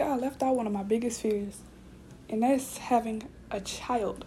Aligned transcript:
y'all 0.00 0.18
left 0.18 0.42
out 0.42 0.56
one 0.56 0.66
of 0.66 0.72
my 0.72 0.82
biggest 0.82 1.20
fears, 1.20 1.58
and 2.30 2.42
that's 2.42 2.78
having 2.78 3.22
a 3.50 3.60
child. 3.60 4.24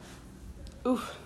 Oof. 0.86 1.18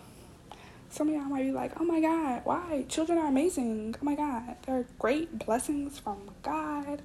Some 0.89 1.09
of 1.09 1.15
y'all 1.15 1.25
might 1.25 1.43
be 1.43 1.51
like, 1.51 1.73
oh 1.79 1.83
my 1.83 1.99
God, 1.99 2.41
why? 2.45 2.85
Children 2.87 3.19
are 3.19 3.27
amazing. 3.27 3.93
Oh 4.01 4.05
my 4.05 4.15
God, 4.15 4.55
they're 4.65 4.85
great 4.97 5.37
blessings 5.37 5.99
from 5.99 6.31
God. 6.43 7.01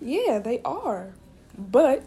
Yeah, 0.00 0.38
they 0.38 0.60
are. 0.62 1.14
But 1.58 2.06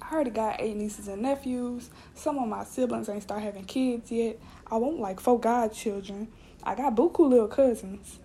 I 0.00 0.14
already 0.14 0.30
got 0.30 0.60
eight 0.60 0.74
nieces 0.74 1.06
and 1.06 1.20
nephews. 1.20 1.90
Some 2.14 2.38
of 2.38 2.48
my 2.48 2.64
siblings 2.64 3.10
ain't 3.10 3.22
start 3.22 3.42
having 3.42 3.64
kids 3.66 4.10
yet. 4.10 4.38
I 4.70 4.76
want 4.76 5.00
like 5.00 5.20
four 5.20 5.38
godchildren. 5.38 6.28
I 6.64 6.74
got 6.74 6.96
buku 6.96 7.28
little 7.28 7.46
cousins. 7.46 8.18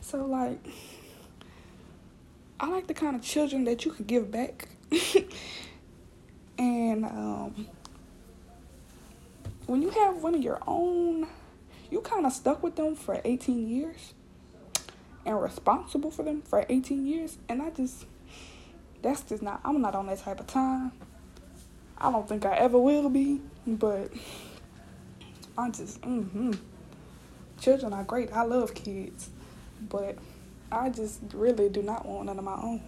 So 0.00 0.24
like 0.24 0.58
I 2.60 2.66
like 2.66 2.86
the 2.86 2.94
kind 2.94 3.14
of 3.14 3.22
children 3.22 3.64
that 3.64 3.84
you 3.84 3.92
can 3.92 4.04
give 4.04 4.30
back. 4.30 4.68
and 6.58 7.04
um, 7.04 7.66
when 9.66 9.82
you 9.82 9.90
have 9.90 10.22
one 10.22 10.34
of 10.34 10.42
your 10.42 10.60
own, 10.66 11.28
you 11.90 12.00
kind 12.00 12.26
of 12.26 12.32
stuck 12.32 12.62
with 12.62 12.76
them 12.76 12.96
for 12.96 13.20
18 13.24 13.68
years 13.68 14.14
and 15.24 15.40
responsible 15.40 16.10
for 16.10 16.22
them 16.22 16.42
for 16.42 16.64
18 16.68 17.06
years. 17.06 17.38
And 17.48 17.62
I 17.62 17.70
just, 17.70 18.06
that's 19.02 19.22
just 19.22 19.42
not, 19.42 19.60
I'm 19.64 19.80
not 19.80 19.94
on 19.94 20.06
that 20.06 20.18
type 20.18 20.40
of 20.40 20.46
time. 20.46 20.92
I 21.96 22.10
don't 22.10 22.28
think 22.28 22.44
I 22.44 22.56
ever 22.56 22.78
will 22.78 23.08
be, 23.08 23.40
but 23.66 24.12
I 25.56 25.70
just, 25.70 26.00
mm-hmm. 26.02 26.52
Children 27.60 27.92
are 27.92 28.04
great. 28.04 28.32
I 28.32 28.44
love 28.44 28.72
kids, 28.72 29.30
but 29.88 30.16
I 30.70 30.90
just 30.90 31.20
really 31.32 31.68
do 31.68 31.82
not 31.82 32.04
want 32.04 32.26
none 32.26 32.38
of 32.38 32.44
my 32.44 32.54
own. 32.54 32.82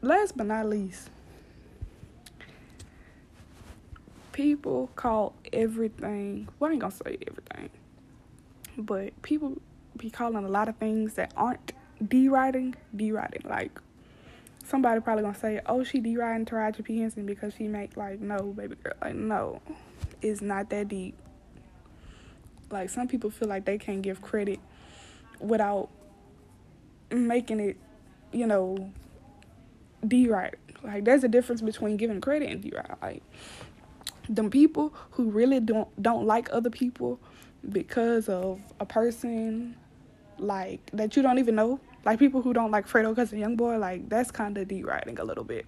Last 0.00 0.36
but 0.36 0.46
not 0.46 0.66
least, 0.66 1.10
people 4.32 4.90
call 4.94 5.34
everything, 5.52 6.48
well, 6.58 6.70
I 6.70 6.72
ain't 6.72 6.80
gonna 6.80 6.92
say 6.92 7.18
everything, 7.26 7.70
but 8.76 9.20
people 9.22 9.60
be 9.96 10.08
calling 10.08 10.44
a 10.44 10.48
lot 10.48 10.68
of 10.68 10.76
things 10.76 11.14
that 11.14 11.32
aren't 11.36 11.72
D 12.06 12.28
writing, 12.28 12.76
D 12.94 13.10
writing. 13.10 13.42
Like, 13.44 13.80
somebody 14.64 15.00
probably 15.00 15.24
gonna 15.24 15.36
say, 15.36 15.60
oh, 15.66 15.82
she 15.82 15.98
D 15.98 16.16
writing 16.16 16.46
Taraji 16.46 16.84
P. 16.84 17.00
Henson 17.00 17.26
because 17.26 17.54
she 17.54 17.66
make, 17.66 17.96
like, 17.96 18.20
no, 18.20 18.52
baby 18.52 18.76
girl. 18.76 18.92
Like, 19.02 19.16
no, 19.16 19.60
it's 20.22 20.40
not 20.40 20.70
that 20.70 20.86
deep. 20.86 21.16
Like 22.70 22.90
some 22.90 23.08
people 23.08 23.30
feel 23.30 23.48
like 23.48 23.64
they 23.64 23.78
can't 23.78 24.02
give 24.02 24.20
credit 24.20 24.60
without 25.40 25.88
making 27.10 27.60
it, 27.60 27.76
you 28.32 28.46
know, 28.46 28.92
D 30.06 30.28
right. 30.28 30.54
Like 30.82 31.04
there's 31.04 31.24
a 31.24 31.28
difference 31.28 31.60
between 31.60 31.96
giving 31.96 32.20
credit 32.20 32.50
and 32.50 32.62
D 32.62 32.72
right. 32.74 33.02
Like 33.02 33.22
them 34.28 34.50
people 34.50 34.94
who 35.12 35.30
really 35.30 35.60
don't 35.60 35.88
don't 36.00 36.26
like 36.26 36.48
other 36.52 36.70
people 36.70 37.18
because 37.68 38.28
of 38.28 38.60
a 38.78 38.86
person 38.86 39.74
like 40.38 40.90
that 40.92 41.16
you 41.16 41.22
don't 41.22 41.38
even 41.38 41.54
know. 41.54 41.80
Like 42.04 42.18
people 42.18 42.42
who 42.42 42.52
don't 42.52 42.70
like 42.70 42.86
Fredo 42.86 43.16
a 43.32 43.36
young 43.36 43.56
boy, 43.56 43.78
like 43.78 44.08
that's 44.08 44.30
kind 44.30 44.56
of 44.56 44.68
D 44.68 44.84
writing 44.84 45.18
a 45.18 45.24
little 45.24 45.44
bit. 45.44 45.66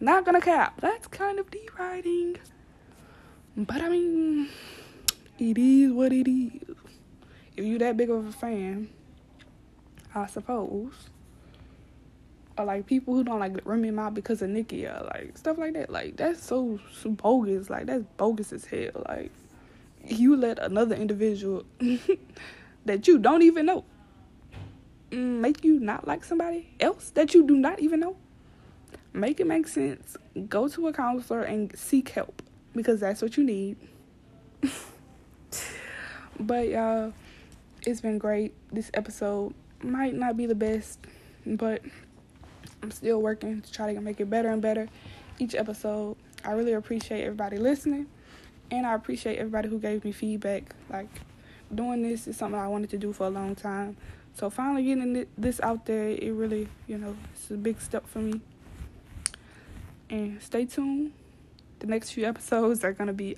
Not 0.00 0.24
gonna 0.24 0.40
cap, 0.40 0.80
that's 0.80 1.06
kind 1.06 1.38
of 1.38 1.50
D 1.50 1.68
writing. 1.78 2.36
But 3.56 3.80
I 3.80 3.88
mean, 3.88 4.48
it 5.38 5.58
is 5.58 5.92
what 5.92 6.12
it 6.12 6.28
is. 6.28 6.76
If 7.56 7.64
you 7.64 7.78
that 7.78 7.96
big 7.96 8.10
of 8.10 8.26
a 8.26 8.32
fan, 8.32 8.88
I 10.14 10.26
suppose. 10.26 10.92
Or 12.58 12.64
like 12.64 12.86
people 12.86 13.14
who 13.14 13.24
don't 13.24 13.38
like 13.38 13.58
Remy 13.64 13.90
Ma 13.90 14.10
because 14.10 14.40
of 14.40 14.50
Nicki 14.50 14.86
or 14.86 15.08
like 15.14 15.36
stuff 15.36 15.58
like 15.58 15.74
that. 15.74 15.90
Like 15.90 16.16
that's 16.16 16.42
so, 16.42 16.80
so 17.00 17.10
bogus. 17.10 17.68
Like 17.68 17.86
that's 17.86 18.04
bogus 18.16 18.52
as 18.52 18.64
hell. 18.64 19.04
Like 19.08 19.30
you 20.06 20.36
let 20.36 20.58
another 20.58 20.94
individual 20.94 21.64
that 22.86 23.06
you 23.08 23.18
don't 23.18 23.42
even 23.42 23.66
know 23.66 23.84
make 25.10 25.64
you 25.64 25.78
not 25.78 26.06
like 26.06 26.24
somebody 26.24 26.68
else 26.80 27.10
that 27.10 27.34
you 27.34 27.46
do 27.46 27.56
not 27.56 27.80
even 27.80 28.00
know. 28.00 28.16
Make 29.12 29.40
it 29.40 29.46
make 29.46 29.68
sense. 29.68 30.16
Go 30.48 30.68
to 30.68 30.88
a 30.88 30.92
counselor 30.92 31.42
and 31.42 31.76
seek 31.78 32.10
help 32.10 32.42
because 32.74 33.00
that's 33.00 33.22
what 33.22 33.36
you 33.36 33.44
need. 33.44 33.76
But 36.38 36.68
y'all, 36.68 37.12
it's 37.86 38.02
been 38.02 38.18
great. 38.18 38.52
This 38.70 38.90
episode 38.92 39.54
might 39.82 40.14
not 40.14 40.36
be 40.36 40.44
the 40.44 40.54
best, 40.54 40.98
but 41.46 41.82
I'm 42.82 42.90
still 42.90 43.22
working 43.22 43.62
to 43.62 43.72
try 43.72 43.94
to 43.94 44.00
make 44.00 44.20
it 44.20 44.28
better 44.28 44.50
and 44.50 44.60
better 44.60 44.88
each 45.38 45.54
episode. 45.54 46.16
I 46.44 46.52
really 46.52 46.74
appreciate 46.74 47.22
everybody 47.22 47.56
listening, 47.56 48.06
and 48.70 48.86
I 48.86 48.94
appreciate 48.94 49.38
everybody 49.38 49.68
who 49.68 49.78
gave 49.78 50.04
me 50.04 50.12
feedback. 50.12 50.74
Like, 50.90 51.08
doing 51.74 52.02
this 52.02 52.26
is 52.26 52.36
something 52.36 52.60
I 52.60 52.68
wanted 52.68 52.90
to 52.90 52.98
do 52.98 53.12
for 53.14 53.26
a 53.26 53.30
long 53.30 53.54
time. 53.54 53.96
So, 54.34 54.50
finally 54.50 54.84
getting 54.84 55.26
this 55.38 55.58
out 55.60 55.86
there, 55.86 56.08
it 56.08 56.32
really, 56.32 56.68
you 56.86 56.98
know, 56.98 57.16
it's 57.32 57.50
a 57.50 57.54
big 57.54 57.80
step 57.80 58.06
for 58.06 58.18
me. 58.18 58.42
And 60.10 60.42
stay 60.42 60.66
tuned. 60.66 61.12
The 61.78 61.86
next 61.86 62.10
few 62.10 62.26
episodes 62.26 62.84
are 62.84 62.92
going 62.92 63.08
to 63.08 63.14
be 63.14 63.36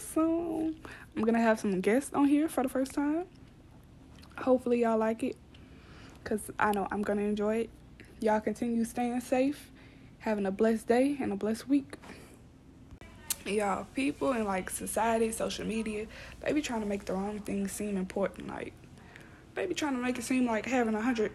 awesome. 0.00 0.76
I'm 1.14 1.24
gonna 1.24 1.40
have 1.40 1.60
some 1.60 1.80
guests 1.80 2.14
on 2.14 2.26
here 2.26 2.48
for 2.48 2.62
the 2.62 2.68
first 2.70 2.94
time. 2.94 3.26
Hopefully, 4.38 4.80
y'all 4.80 4.96
like 4.96 5.22
it 5.22 5.36
because 6.22 6.40
I 6.58 6.72
know 6.72 6.88
I'm 6.90 7.02
gonna 7.02 7.22
enjoy 7.22 7.56
it. 7.56 7.70
Y'all 8.20 8.40
continue 8.40 8.84
staying 8.84 9.20
safe, 9.20 9.70
having 10.20 10.46
a 10.46 10.50
blessed 10.50 10.88
day 10.88 11.18
and 11.20 11.32
a 11.32 11.36
blessed 11.36 11.68
week. 11.68 11.96
Y'all, 13.44 13.86
people 13.94 14.32
in 14.32 14.44
like 14.44 14.70
society, 14.70 15.32
social 15.32 15.66
media, 15.66 16.06
they 16.40 16.52
be 16.52 16.62
trying 16.62 16.80
to 16.80 16.86
make 16.86 17.04
the 17.04 17.12
wrong 17.12 17.38
things 17.40 17.72
seem 17.72 17.98
important. 17.98 18.48
Like, 18.48 18.72
they 19.54 19.66
be 19.66 19.74
trying 19.74 19.96
to 19.96 20.02
make 20.02 20.18
it 20.18 20.24
seem 20.24 20.46
like 20.46 20.64
having 20.64 20.94
a 20.94 21.02
hundred, 21.02 21.32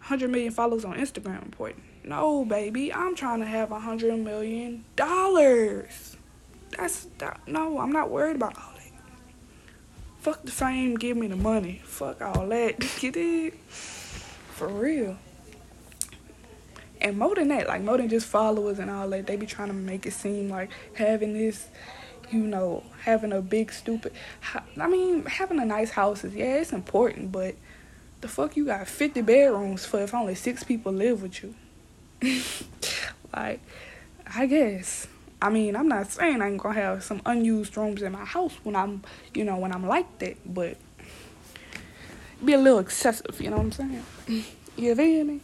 hundred 0.00 0.30
million 0.30 0.52
followers 0.52 0.84
on 0.84 0.96
Instagram 0.96 1.44
important. 1.44 1.84
No, 2.04 2.44
baby, 2.44 2.92
I'm 2.92 3.14
trying 3.14 3.38
to 3.40 3.46
have 3.46 3.70
a 3.70 3.78
hundred 3.78 4.18
million 4.18 4.84
dollars. 4.96 6.16
That's 6.76 7.06
that, 7.18 7.40
no, 7.46 7.78
I'm 7.78 7.92
not 7.92 8.10
worried 8.10 8.36
about 8.36 8.56
all 8.56 8.72
that. 8.74 8.92
Fuck 10.20 10.42
the 10.44 10.50
fame, 10.50 10.94
give 10.94 11.16
me 11.16 11.26
the 11.26 11.36
money. 11.36 11.80
Fuck 11.84 12.22
all 12.22 12.46
that. 12.48 12.78
Get 13.00 13.16
it? 13.16 13.54
For 13.68 14.68
real. 14.68 15.16
And 17.00 17.18
more 17.18 17.34
than 17.34 17.48
that, 17.48 17.68
like 17.68 17.82
more 17.82 17.98
than 17.98 18.08
just 18.08 18.26
followers 18.26 18.78
and 18.78 18.90
all 18.90 19.08
that, 19.10 19.26
they 19.26 19.36
be 19.36 19.46
trying 19.46 19.68
to 19.68 19.74
make 19.74 20.06
it 20.06 20.14
seem 20.14 20.48
like 20.48 20.70
having 20.94 21.34
this, 21.34 21.68
you 22.30 22.40
know, 22.40 22.82
having 23.02 23.32
a 23.32 23.42
big 23.42 23.72
stupid. 23.72 24.12
I 24.80 24.88
mean, 24.88 25.26
having 25.26 25.60
a 25.60 25.66
nice 25.66 25.90
house 25.90 26.24
is 26.24 26.34
yeah, 26.34 26.56
it's 26.56 26.72
important, 26.72 27.30
but 27.30 27.56
the 28.22 28.28
fuck 28.28 28.56
you 28.56 28.64
got 28.64 28.88
50 28.88 29.20
bedrooms 29.20 29.84
for 29.84 30.00
if 30.00 30.14
only 30.14 30.34
six 30.34 30.64
people 30.64 30.92
live 30.92 31.20
with 31.20 31.42
you? 31.42 31.54
like, 33.36 33.60
I 34.34 34.46
guess. 34.46 35.06
I 35.44 35.50
mean, 35.50 35.76
I'm 35.76 35.88
not 35.88 36.10
saying 36.10 36.40
I'm 36.40 36.56
gonna 36.56 36.80
have 36.80 37.04
some 37.04 37.20
unused 37.26 37.76
rooms 37.76 38.00
in 38.00 38.12
my 38.12 38.24
house 38.24 38.54
when 38.62 38.74
I'm, 38.74 39.02
you 39.34 39.44
know, 39.44 39.58
when 39.58 39.74
I'm 39.74 39.86
like 39.86 40.18
that, 40.20 40.38
but 40.46 40.78
be 42.42 42.54
a 42.54 42.58
little 42.58 42.78
excessive, 42.78 43.38
you 43.42 43.50
know 43.50 43.58
what 43.58 43.64
I'm 43.64 43.72
saying? 43.72 44.04
You 44.76 44.92
feel 44.96 45.24
me? 45.24 45.40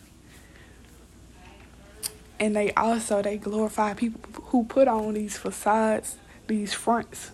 And 2.40 2.56
they 2.56 2.72
also 2.72 3.20
they 3.20 3.36
glorify 3.36 3.92
people 3.92 4.20
who 4.46 4.64
put 4.64 4.88
on 4.88 5.14
these 5.14 5.36
facades, 5.36 6.16
these 6.48 6.72
fronts, 6.72 7.30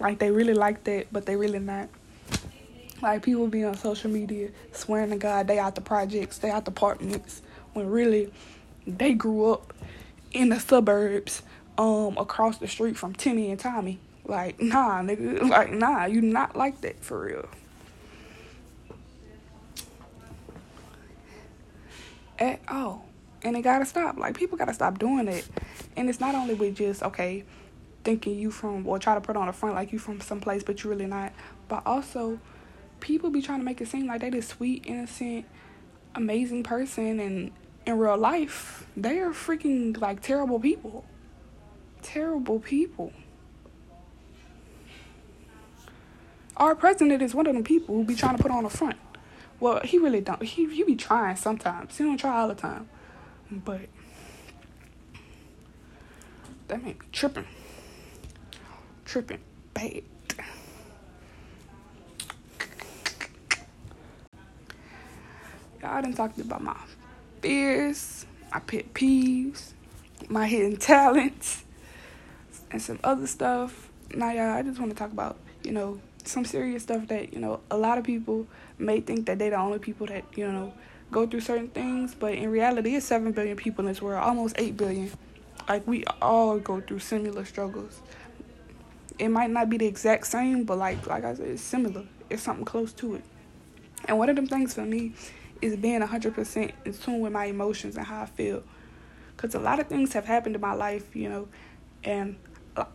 like 0.00 0.18
they 0.18 0.30
really 0.30 0.54
like 0.54 0.84
that, 0.84 1.08
but 1.12 1.26
they 1.26 1.36
really 1.36 1.58
not. 1.58 1.90
Like 3.02 3.22
people 3.22 3.46
be 3.46 3.62
on 3.62 3.76
social 3.76 4.10
media 4.10 4.48
swearing 4.72 5.10
to 5.10 5.16
God 5.18 5.46
they 5.48 5.58
out 5.58 5.74
the 5.74 5.82
projects, 5.82 6.38
they 6.38 6.50
out 6.50 6.64
the 6.64 6.70
apartments, 6.70 7.42
when 7.74 7.88
really 7.88 8.32
they 8.86 9.12
grew 9.12 9.52
up 9.52 9.74
in 10.32 10.48
the 10.48 10.58
suburbs 10.58 11.42
um 11.78 12.16
across 12.18 12.58
the 12.58 12.68
street 12.68 12.96
from 12.96 13.14
Timmy 13.14 13.50
and 13.50 13.60
Tommy. 13.60 13.98
Like, 14.24 14.60
nah, 14.60 15.02
nigga. 15.02 15.40
Like, 15.48 15.72
nah, 15.72 16.06
you 16.06 16.20
not 16.20 16.56
like 16.56 16.80
that 16.80 17.02
for 17.02 17.24
real. 17.24 17.48
At 22.38 22.60
all. 22.68 23.06
And 23.42 23.56
it 23.56 23.62
gotta 23.62 23.86
stop. 23.86 24.18
Like 24.18 24.36
people 24.36 24.58
gotta 24.58 24.74
stop 24.74 24.98
doing 24.98 25.28
it. 25.28 25.46
And 25.96 26.08
it's 26.08 26.20
not 26.20 26.34
only 26.34 26.54
with 26.54 26.76
just, 26.76 27.02
okay, 27.02 27.44
thinking 28.04 28.38
you 28.38 28.50
from 28.50 28.86
or 28.86 28.98
try 28.98 29.14
to 29.14 29.20
put 29.20 29.36
on 29.36 29.48
a 29.48 29.52
front 29.52 29.74
like 29.74 29.92
you 29.92 29.98
from 29.98 30.20
someplace 30.20 30.62
but 30.62 30.82
you 30.82 30.90
really 30.90 31.06
not. 31.06 31.32
But 31.68 31.82
also 31.86 32.38
people 33.00 33.30
be 33.30 33.42
trying 33.42 33.60
to 33.60 33.64
make 33.64 33.80
it 33.80 33.88
seem 33.88 34.06
like 34.06 34.20
they 34.20 34.30
this 34.30 34.48
sweet, 34.48 34.84
innocent, 34.86 35.44
amazing 36.14 36.62
person 36.62 37.20
and 37.20 37.52
in 37.84 37.98
real 37.98 38.16
life, 38.16 38.86
they 38.96 39.20
are 39.20 39.30
freaking 39.30 39.98
like 40.00 40.20
terrible 40.20 40.58
people 40.58 41.04
terrible 42.06 42.60
people. 42.60 43.12
Our 46.56 46.76
president 46.76 47.20
is 47.20 47.34
one 47.34 47.46
of 47.46 47.54
them 47.54 47.64
people 47.64 47.96
who 47.96 48.04
be 48.04 48.14
trying 48.14 48.36
to 48.36 48.42
put 48.42 48.52
on 48.52 48.64
a 48.64 48.70
front. 48.70 48.96
Well, 49.58 49.80
he 49.82 49.98
really 49.98 50.20
don't. 50.20 50.42
He 50.42 50.72
he 50.72 50.84
be 50.84 50.94
trying 50.94 51.36
sometimes. 51.36 51.98
He 51.98 52.04
don't 52.04 52.16
try 52.16 52.40
all 52.40 52.48
the 52.48 52.54
time, 52.54 52.88
but 53.50 53.88
that 56.68 56.82
made 56.82 57.00
me 57.00 57.06
tripping, 57.10 57.46
tripping 59.04 59.40
bad. 59.74 60.02
Y'all 65.82 66.02
done 66.02 66.14
talked 66.14 66.38
about 66.38 66.62
my 66.62 66.76
fears, 67.40 68.26
my 68.52 68.60
pet 68.60 68.94
peeves, 68.94 69.72
my 70.28 70.46
hidden 70.46 70.76
talents, 70.76 71.65
and 72.70 72.80
some 72.80 72.98
other 73.04 73.26
stuff. 73.26 73.90
Now, 74.14 74.32
y'all, 74.32 74.52
I 74.52 74.62
just 74.62 74.78
want 74.78 74.90
to 74.92 74.96
talk 74.96 75.12
about, 75.12 75.38
you 75.62 75.72
know, 75.72 76.00
some 76.24 76.44
serious 76.44 76.82
stuff 76.82 77.06
that, 77.08 77.32
you 77.32 77.38
know, 77.38 77.60
a 77.70 77.76
lot 77.76 77.98
of 77.98 78.04
people 78.04 78.46
may 78.78 79.00
think 79.00 79.26
that 79.26 79.38
they're 79.38 79.50
the 79.50 79.56
only 79.56 79.78
people 79.78 80.06
that, 80.06 80.24
you 80.36 80.46
know, 80.46 80.72
go 81.10 81.26
through 81.26 81.40
certain 81.40 81.68
things, 81.68 82.14
but 82.14 82.34
in 82.34 82.50
reality, 82.50 82.96
it's 82.96 83.06
7 83.06 83.32
billion 83.32 83.56
people 83.56 83.84
in 83.84 83.88
this 83.92 84.02
world, 84.02 84.22
almost 84.22 84.56
8 84.58 84.76
billion. 84.76 85.10
Like, 85.68 85.86
we 85.86 86.04
all 86.20 86.58
go 86.58 86.80
through 86.80 87.00
similar 87.00 87.44
struggles. 87.44 88.00
It 89.18 89.28
might 89.28 89.50
not 89.50 89.70
be 89.70 89.78
the 89.78 89.86
exact 89.86 90.26
same, 90.26 90.64
but 90.64 90.78
like 90.78 91.06
like 91.06 91.24
I 91.24 91.34
said, 91.34 91.48
it's 91.48 91.62
similar. 91.62 92.04
It's 92.28 92.42
something 92.42 92.64
close 92.64 92.92
to 92.94 93.14
it. 93.14 93.24
And 94.04 94.18
one 94.18 94.28
of 94.28 94.36
them 94.36 94.46
things 94.46 94.74
for 94.74 94.84
me 94.84 95.14
is 95.62 95.76
being 95.76 96.00
100% 96.00 96.72
in 96.84 96.92
tune 96.92 97.20
with 97.20 97.32
my 97.32 97.46
emotions 97.46 97.96
and 97.96 98.06
how 98.06 98.22
I 98.22 98.26
feel. 98.26 98.62
Because 99.34 99.54
a 99.54 99.58
lot 99.58 99.80
of 99.80 99.86
things 99.86 100.12
have 100.12 100.26
happened 100.26 100.54
in 100.54 100.60
my 100.60 100.74
life, 100.74 101.16
you 101.16 101.28
know, 101.28 101.48
and 102.04 102.36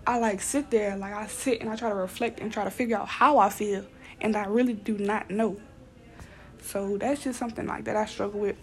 I 0.05 0.19
like 0.19 0.41
sit 0.41 0.69
there, 0.69 0.95
like 0.95 1.13
I 1.13 1.27
sit 1.27 1.61
and 1.61 1.69
I 1.69 1.75
try 1.75 1.89
to 1.89 1.95
reflect 1.95 2.39
and 2.39 2.51
try 2.51 2.63
to 2.63 2.71
figure 2.71 2.97
out 2.97 3.07
how 3.07 3.39
I 3.39 3.49
feel, 3.49 3.85
and 4.19 4.35
I 4.35 4.45
really 4.45 4.73
do 4.73 4.97
not 4.97 5.29
know. 5.31 5.59
So 6.61 6.97
that's 6.97 7.23
just 7.23 7.39
something 7.39 7.65
like 7.65 7.85
that 7.85 7.95
I 7.95 8.05
struggle 8.05 8.39
with 8.39 8.55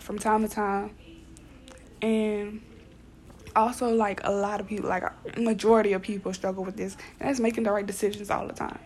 from 0.00 0.18
time 0.18 0.42
to 0.42 0.48
time. 0.48 0.96
And 2.02 2.62
also, 3.54 3.94
like 3.94 4.20
a 4.24 4.32
lot 4.32 4.60
of 4.60 4.66
people, 4.66 4.88
like 4.88 5.04
a 5.04 5.40
majority 5.40 5.92
of 5.92 6.02
people 6.02 6.34
struggle 6.34 6.64
with 6.64 6.76
this, 6.76 6.96
and 7.20 7.28
that's 7.28 7.40
making 7.40 7.64
the 7.64 7.70
right 7.70 7.86
decisions 7.86 8.30
all 8.30 8.46
the 8.46 8.52
time. 8.52 8.78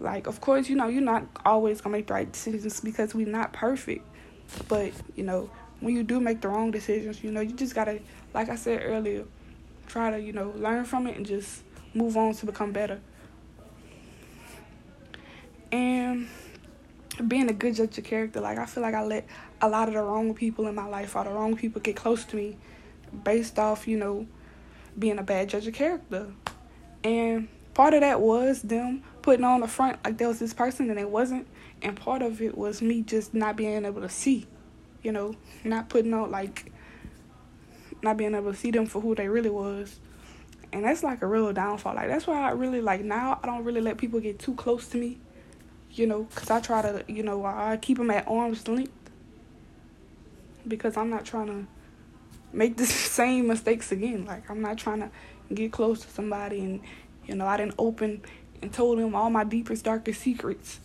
Like, 0.00 0.26
of 0.26 0.40
course, 0.40 0.68
you 0.68 0.74
know, 0.74 0.88
you're 0.88 1.00
not 1.00 1.24
always 1.44 1.80
gonna 1.80 1.92
make 1.96 2.08
the 2.08 2.14
right 2.14 2.30
decisions 2.30 2.80
because 2.80 3.14
we're 3.14 3.28
not 3.28 3.52
perfect. 3.52 4.04
But, 4.68 4.92
you 5.14 5.22
know, 5.22 5.48
when 5.80 5.94
you 5.94 6.02
do 6.02 6.18
make 6.18 6.40
the 6.40 6.48
wrong 6.48 6.72
decisions, 6.72 7.22
you 7.22 7.30
know, 7.30 7.40
you 7.40 7.52
just 7.52 7.74
gotta, 7.74 8.00
like 8.34 8.48
I 8.48 8.56
said 8.56 8.82
earlier, 8.84 9.24
try 9.92 10.10
to, 10.10 10.18
you 10.18 10.32
know, 10.32 10.54
learn 10.56 10.84
from 10.86 11.06
it 11.06 11.16
and 11.16 11.26
just 11.26 11.62
move 11.92 12.16
on 12.16 12.32
to 12.34 12.46
become 12.46 12.72
better. 12.72 12.98
And 15.70 16.28
being 17.28 17.50
a 17.50 17.52
good 17.52 17.74
judge 17.74 17.98
of 17.98 18.04
character, 18.04 18.40
like 18.40 18.58
I 18.58 18.64
feel 18.64 18.82
like 18.82 18.94
I 18.94 19.02
let 19.02 19.26
a 19.60 19.68
lot 19.68 19.88
of 19.88 19.94
the 19.94 20.02
wrong 20.02 20.34
people 20.34 20.66
in 20.66 20.74
my 20.74 20.86
life 20.86 21.14
or 21.14 21.24
the 21.24 21.30
wrong 21.30 21.56
people 21.56 21.82
get 21.82 21.94
close 21.94 22.24
to 22.24 22.36
me 22.36 22.56
based 23.22 23.58
off, 23.58 23.86
you 23.86 23.98
know, 23.98 24.26
being 24.98 25.18
a 25.18 25.22
bad 25.22 25.50
judge 25.50 25.66
of 25.66 25.74
character. 25.74 26.32
And 27.04 27.48
part 27.74 27.92
of 27.92 28.00
that 28.00 28.20
was 28.20 28.62
them 28.62 29.02
putting 29.20 29.44
on 29.44 29.60
the 29.60 29.68
front 29.68 29.98
like 30.04 30.16
there 30.18 30.28
was 30.28 30.38
this 30.38 30.54
person 30.54 30.88
and 30.88 30.98
it 30.98 31.10
wasn't. 31.10 31.46
And 31.82 31.96
part 31.96 32.22
of 32.22 32.40
it 32.40 32.56
was 32.56 32.80
me 32.80 33.02
just 33.02 33.34
not 33.34 33.56
being 33.56 33.84
able 33.84 34.00
to 34.00 34.08
see, 34.08 34.46
you 35.02 35.12
know, 35.12 35.34
not 35.64 35.90
putting 35.90 36.14
on 36.14 36.30
like 36.30 36.72
not 38.02 38.16
being 38.16 38.34
able 38.34 38.52
to 38.52 38.58
see 38.58 38.70
them 38.70 38.86
for 38.86 39.00
who 39.00 39.14
they 39.14 39.28
really 39.28 39.50
was. 39.50 39.98
And 40.72 40.84
that's 40.84 41.02
like 41.02 41.22
a 41.22 41.26
real 41.26 41.52
downfall. 41.52 41.94
Like 41.94 42.08
that's 42.08 42.26
why 42.26 42.40
I 42.40 42.50
really 42.50 42.80
like 42.80 43.02
now 43.02 43.38
I 43.42 43.46
don't 43.46 43.64
really 43.64 43.80
let 43.80 43.98
people 43.98 44.20
get 44.20 44.38
too 44.38 44.54
close 44.54 44.88
to 44.88 44.96
me, 44.96 45.18
you 45.90 46.06
know, 46.06 46.26
cuz 46.34 46.50
I 46.50 46.60
try 46.60 46.82
to, 46.82 47.04
you 47.08 47.22
know, 47.22 47.44
I 47.44 47.76
keep 47.76 47.98
them 47.98 48.10
at 48.10 48.26
arm's 48.26 48.66
length 48.66 48.92
because 50.66 50.96
I'm 50.96 51.10
not 51.10 51.24
trying 51.24 51.48
to 51.48 51.66
make 52.52 52.76
the 52.82 52.86
same 52.86 53.48
mistakes 53.48 53.92
again. 53.92 54.24
Like 54.24 54.50
I'm 54.50 54.62
not 54.62 54.78
trying 54.78 55.00
to 55.00 55.10
get 55.54 55.72
close 55.72 56.00
to 56.00 56.10
somebody 56.10 56.60
and 56.60 56.80
you 57.26 57.34
know, 57.36 57.46
I 57.46 57.56
didn't 57.56 57.74
open 57.78 58.22
and 58.62 58.72
told 58.72 58.98
them 58.98 59.14
all 59.14 59.30
my 59.30 59.44
deepest, 59.44 59.84
darkest 59.84 60.20
secrets. 60.20 60.80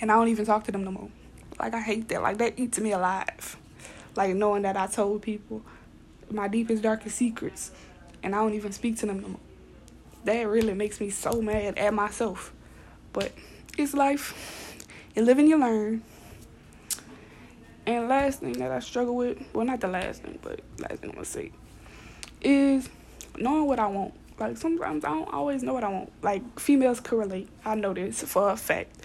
And 0.00 0.12
I 0.12 0.14
don't 0.14 0.28
even 0.28 0.44
talk 0.44 0.64
to 0.64 0.72
them 0.72 0.84
no 0.84 0.90
more. 0.90 1.08
Like 1.58 1.74
I 1.74 1.80
hate 1.80 2.08
that. 2.08 2.22
Like 2.22 2.38
that 2.38 2.58
eats 2.58 2.78
me 2.78 2.92
alive. 2.92 3.56
Like 4.14 4.34
knowing 4.34 4.62
that 4.62 4.76
I 4.76 4.86
told 4.86 5.22
people 5.22 5.62
my 6.30 6.48
deepest, 6.48 6.82
darkest 6.82 7.16
secrets 7.16 7.70
and 8.22 8.34
I 8.34 8.38
don't 8.38 8.54
even 8.54 8.72
speak 8.72 8.96
to 8.98 9.06
them 9.06 9.20
no 9.20 9.28
more. 9.28 9.40
That 10.24 10.48
really 10.48 10.74
makes 10.74 11.00
me 11.00 11.10
so 11.10 11.40
mad 11.40 11.78
at 11.78 11.94
myself. 11.94 12.52
But 13.12 13.32
it's 13.78 13.94
life. 13.94 14.76
You 15.14 15.22
live 15.22 15.38
and 15.38 15.48
you 15.48 15.56
learn. 15.56 16.02
And 17.86 18.08
last 18.08 18.40
thing 18.40 18.54
that 18.54 18.72
I 18.72 18.80
struggle 18.80 19.14
with, 19.14 19.38
well, 19.52 19.64
not 19.64 19.80
the 19.80 19.86
last 19.86 20.22
thing, 20.22 20.40
but 20.42 20.60
last 20.78 20.96
thing 20.96 21.10
I'm 21.10 21.14
gonna 21.14 21.24
say, 21.24 21.52
is 22.42 22.88
knowing 23.38 23.66
what 23.66 23.78
I 23.78 23.86
want. 23.86 24.12
Like 24.40 24.56
sometimes 24.56 25.04
I 25.04 25.10
don't 25.10 25.32
always 25.32 25.62
know 25.62 25.72
what 25.72 25.84
I 25.84 25.88
want. 25.88 26.10
Like 26.20 26.58
females 26.58 26.98
correlate. 26.98 27.48
I 27.64 27.76
know 27.76 27.94
this 27.94 28.22
for 28.24 28.50
a 28.50 28.56
fact. 28.56 29.04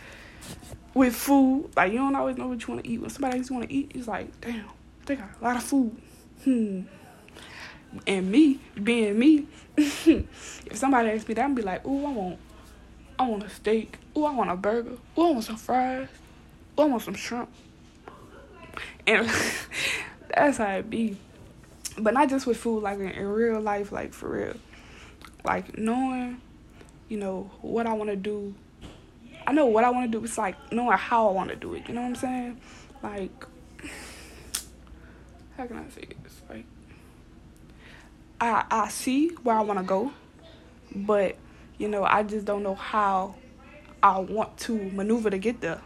With 0.95 1.15
food, 1.15 1.69
like 1.77 1.91
you 1.91 1.99
don't 1.99 2.15
always 2.15 2.37
know 2.37 2.47
what 2.47 2.59
you 2.59 2.73
want 2.73 2.83
to 2.83 2.89
eat. 2.89 2.99
When 2.99 3.09
somebody 3.11 3.37
else 3.37 3.51
want 3.51 3.69
to 3.69 3.73
eat, 3.73 3.91
it's 3.93 4.07
like, 4.07 4.41
damn, 4.41 4.65
they 5.05 5.15
got 5.15 5.29
a 5.39 5.43
lot 5.43 5.57
of 5.57 5.63
food. 5.63 5.95
Hmm. 6.43 6.81
And 8.07 8.31
me, 8.31 8.59
being 8.81 9.19
me, 9.19 9.47
if 9.77 10.71
somebody 10.73 11.09
asks 11.09 11.27
me 11.27 11.33
that, 11.33 11.43
I'm 11.43 11.55
be 11.55 11.61
like, 11.61 11.85
ooh, 11.85 12.05
I 12.05 12.11
want, 12.11 12.39
I 13.19 13.27
want 13.27 13.43
a 13.43 13.49
steak. 13.49 13.97
Ooh, 14.17 14.25
I 14.25 14.31
want 14.31 14.49
a 14.49 14.55
burger. 14.55 14.97
Ooh, 15.17 15.21
I 15.21 15.31
want 15.31 15.43
some 15.43 15.57
fries. 15.57 16.07
Ooh, 16.79 16.83
I 16.83 16.85
want 16.85 17.01
some 17.01 17.15
shrimp. 17.15 17.49
And 19.05 19.29
that's 20.35 20.57
how 20.57 20.77
it 20.77 20.89
be. 20.89 21.17
But 21.97 22.13
not 22.13 22.29
just 22.29 22.47
with 22.47 22.57
food, 22.57 22.83
like 22.83 22.99
in, 22.99 23.09
in 23.09 23.27
real 23.27 23.59
life, 23.59 23.91
like 23.91 24.13
for 24.13 24.29
real. 24.29 24.55
Like 25.43 25.77
knowing, 25.77 26.39
you 27.09 27.17
know, 27.17 27.51
what 27.61 27.87
I 27.87 27.93
want 27.93 28.09
to 28.09 28.15
do. 28.15 28.55
I 29.45 29.53
know 29.53 29.65
what 29.65 29.83
I 29.83 29.89
want 29.89 30.11
to 30.11 30.17
do. 30.17 30.23
It's 30.23 30.37
like 30.37 30.55
knowing 30.71 30.97
how 30.97 31.27
I 31.27 31.31
want 31.31 31.49
to 31.49 31.55
do 31.55 31.73
it. 31.73 31.87
You 31.87 31.95
know 31.95 32.01
what 32.01 32.07
I'm 32.07 32.15
saying? 32.15 32.61
Like, 33.03 33.45
how 35.57 35.65
can 35.65 35.77
I 35.77 35.89
say 35.89 36.07
this? 36.23 36.41
Like, 36.49 36.65
I 38.41 38.65
I 38.69 38.89
see 38.89 39.29
where 39.43 39.55
I 39.55 39.61
want 39.61 39.79
to 39.79 39.85
go, 39.85 40.11
but 40.93 41.37
you 41.77 41.87
know, 41.87 42.03
I 42.03 42.23
just 42.23 42.45
don't 42.45 42.63
know 42.63 42.75
how 42.75 43.35
I 44.03 44.19
want 44.19 44.57
to 44.59 44.77
maneuver 44.91 45.29
to 45.29 45.37
get 45.37 45.61
there 45.61 45.81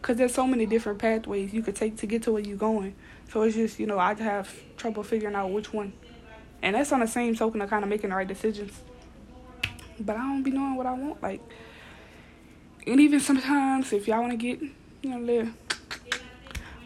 because 0.00 0.16
there's 0.16 0.34
so 0.34 0.46
many 0.46 0.64
different 0.64 0.98
pathways 0.98 1.52
you 1.52 1.62
could 1.62 1.76
take 1.76 1.96
to 1.98 2.06
get 2.06 2.22
to 2.24 2.32
where 2.32 2.42
you're 2.42 2.56
going. 2.56 2.94
So 3.30 3.42
it's 3.42 3.56
just, 3.56 3.78
you 3.78 3.86
know, 3.86 3.98
I 3.98 4.14
have 4.14 4.50
trouble 4.76 5.02
figuring 5.02 5.34
out 5.34 5.50
which 5.50 5.72
one. 5.72 5.92
And 6.62 6.74
that's 6.74 6.92
on 6.92 7.00
the 7.00 7.06
same 7.06 7.34
token 7.34 7.60
of 7.60 7.68
kind 7.68 7.84
of 7.84 7.90
making 7.90 8.10
the 8.10 8.16
right 8.16 8.26
decisions. 8.26 8.72
But 10.00 10.16
I 10.16 10.20
don't 10.20 10.42
be 10.42 10.50
knowing 10.50 10.76
what 10.76 10.86
I 10.86 10.94
want. 10.94 11.22
Like, 11.22 11.42
and 12.86 13.00
even 13.00 13.20
sometimes 13.20 13.92
if 13.92 14.08
y'all 14.08 14.20
want 14.20 14.32
to 14.32 14.36
get, 14.36 14.62
you 15.02 15.10
know, 15.10 15.18
live. 15.18 15.52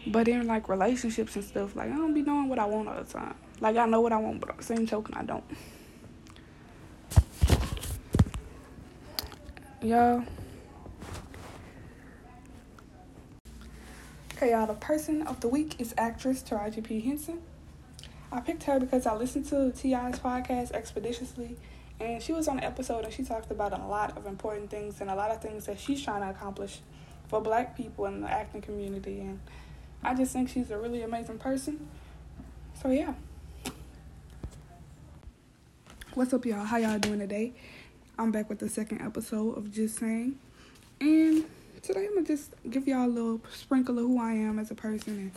But 0.05 0.27
in 0.27 0.47
like 0.47 0.67
relationships 0.67 1.35
and 1.35 1.45
stuff, 1.45 1.75
like 1.75 1.91
I 1.91 1.95
don't 1.95 2.13
be 2.13 2.23
knowing 2.23 2.49
what 2.49 2.59
I 2.59 2.65
want 2.65 2.89
all 2.89 3.01
the 3.01 3.05
time. 3.05 3.35
Like 3.59 3.77
I 3.77 3.85
know 3.85 4.01
what 4.01 4.11
I 4.11 4.17
want, 4.17 4.41
but 4.41 4.61
same 4.63 4.85
token, 4.85 5.15
I 5.15 5.23
don't. 5.23 5.43
Y'all. 9.81 10.23
Okay, 14.35 14.51
y'all, 14.51 14.65
the 14.65 14.73
person 14.73 15.21
of 15.23 15.39
the 15.39 15.47
week 15.47 15.75
is 15.79 15.93
actress 15.97 16.41
Taraji 16.41 16.83
P. 16.83 16.99
Henson. 16.99 17.41
I 18.31 18.39
picked 18.39 18.63
her 18.63 18.79
because 18.79 19.05
I 19.05 19.13
listened 19.15 19.45
to 19.49 19.71
T.I.'s 19.71 20.19
podcast 20.19 20.71
ExpediTIously, 20.71 21.55
and 21.99 22.21
she 22.21 22.33
was 22.33 22.47
on 22.47 22.57
the 22.57 22.63
episode 22.63 23.05
and 23.05 23.13
she 23.13 23.23
talked 23.23 23.51
about 23.51 23.73
a 23.73 23.85
lot 23.85 24.17
of 24.17 24.25
important 24.25 24.69
things 24.69 25.01
and 25.01 25.09
a 25.09 25.15
lot 25.15 25.31
of 25.31 25.41
things 25.41 25.65
that 25.67 25.79
she's 25.79 26.03
trying 26.03 26.21
to 26.21 26.29
accomplish 26.29 26.79
for 27.27 27.41
black 27.41 27.77
people 27.77 28.05
in 28.05 28.21
the 28.21 28.29
acting 28.29 28.61
community. 28.61 29.19
And 29.19 29.39
I 30.03 30.13
just 30.15 30.33
think 30.33 30.49
she's 30.49 30.71
a 30.71 30.77
really 30.77 31.03
amazing 31.03 31.37
person. 31.37 31.87
So, 32.81 32.89
yeah. 32.89 33.13
What's 36.15 36.31
up, 36.31 36.45
y'all? 36.45 36.63
How 36.63 36.77
y'all 36.77 36.99
doing 36.99 37.17
today? 37.17 37.53
I'm 38.19 38.31
back 38.31 38.47
with 38.47 38.59
the 38.59 38.69
second 38.69 39.01
episode 39.01 39.57
of 39.57 39.71
Just 39.71 39.97
Saying. 39.97 40.37
And 41.01 41.43
today 41.81 42.05
I'm 42.05 42.13
gonna 42.13 42.27
just 42.27 42.51
give 42.69 42.87
y'all 42.87 43.07
a 43.07 43.09
little 43.09 43.41
sprinkle 43.51 43.97
of 43.97 44.05
who 44.05 44.21
I 44.21 44.33
am 44.33 44.59
as 44.59 44.69
a 44.69 44.75
person 44.75 45.17
and 45.17 45.31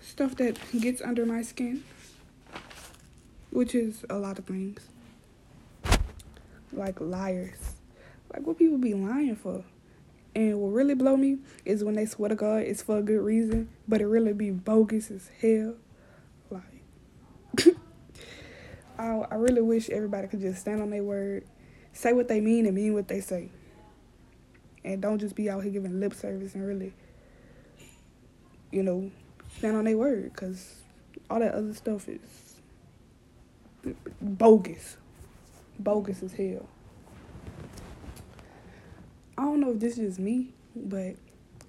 stuff 0.00 0.36
that 0.36 0.56
gets 0.78 1.02
under 1.02 1.26
my 1.26 1.42
skin, 1.42 1.82
which 3.50 3.74
is 3.74 4.04
a 4.08 4.14
lot 4.14 4.38
of 4.38 4.44
things. 4.44 4.86
Like 6.72 7.00
liars. 7.00 7.72
Like 8.32 8.46
what 8.46 8.56
people 8.56 8.78
be 8.78 8.94
lying 8.94 9.34
for. 9.34 9.64
And 10.36 10.60
what 10.60 10.68
really 10.68 10.94
blow 10.94 11.16
me 11.16 11.38
is 11.64 11.82
when 11.82 11.96
they 11.96 12.06
swear 12.06 12.28
to 12.28 12.36
God 12.36 12.62
it's 12.62 12.82
for 12.82 12.98
a 12.98 13.02
good 13.02 13.24
reason, 13.24 13.68
but 13.88 14.00
it 14.00 14.06
really 14.06 14.32
be 14.32 14.52
bogus 14.52 15.10
as 15.10 15.28
hell. 15.40 15.74
Like 16.52 16.62
I 18.98 19.24
I 19.30 19.34
really 19.36 19.62
wish 19.62 19.90
everybody 19.90 20.28
could 20.28 20.40
just 20.40 20.60
stand 20.60 20.82
on 20.82 20.90
their 20.90 21.04
word, 21.04 21.44
say 21.92 22.12
what 22.12 22.28
they 22.28 22.40
mean 22.40 22.66
and 22.66 22.74
mean 22.74 22.94
what 22.94 23.08
they 23.08 23.20
say 23.20 23.50
and 24.84 25.02
don't 25.02 25.18
just 25.18 25.34
be 25.34 25.50
out 25.50 25.62
here 25.62 25.72
giving 25.72 26.00
lip 26.00 26.14
service 26.14 26.54
and 26.54 26.66
really, 26.66 26.92
you 28.70 28.82
know, 28.82 29.10
stand 29.58 29.76
on 29.76 29.84
their 29.84 29.96
word 29.96 30.32
because 30.32 30.82
all 31.28 31.40
that 31.40 31.54
other 31.54 31.74
stuff 31.74 32.08
is 32.08 32.20
bogus, 34.20 34.96
bogus 35.78 36.22
as 36.22 36.32
hell. 36.32 36.66
I 39.36 39.42
don't 39.42 39.60
know 39.60 39.72
if 39.72 39.78
this 39.78 39.98
is 39.98 40.18
me, 40.18 40.54
but 40.74 41.14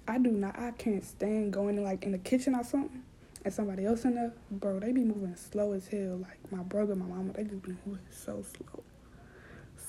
I 0.08 0.18
do 0.18 0.32
not. 0.32 0.58
I 0.58 0.72
can't 0.72 1.04
stand 1.04 1.54
going 1.54 1.84
like 1.84 2.04
in 2.04 2.12
the 2.12 2.18
kitchen 2.18 2.56
or 2.56 2.64
something, 2.64 3.04
and 3.46 3.54
somebody 3.54 3.86
else 3.86 4.06
in 4.06 4.16
there, 4.16 4.34
bro. 4.52 4.80
They 4.80 4.92
be 4.92 5.04
moving 5.04 5.36
slow 5.36 5.74
as 5.74 5.88
hell. 5.88 6.18
Like 6.18 6.52
my 6.52 6.64
brother, 6.64 6.96
my 6.96 7.06
mama, 7.06 7.34
they 7.34 7.44
just 7.44 7.62
be 7.62 7.76
moving 7.86 8.06
so 8.10 8.44
slow. 8.44 8.84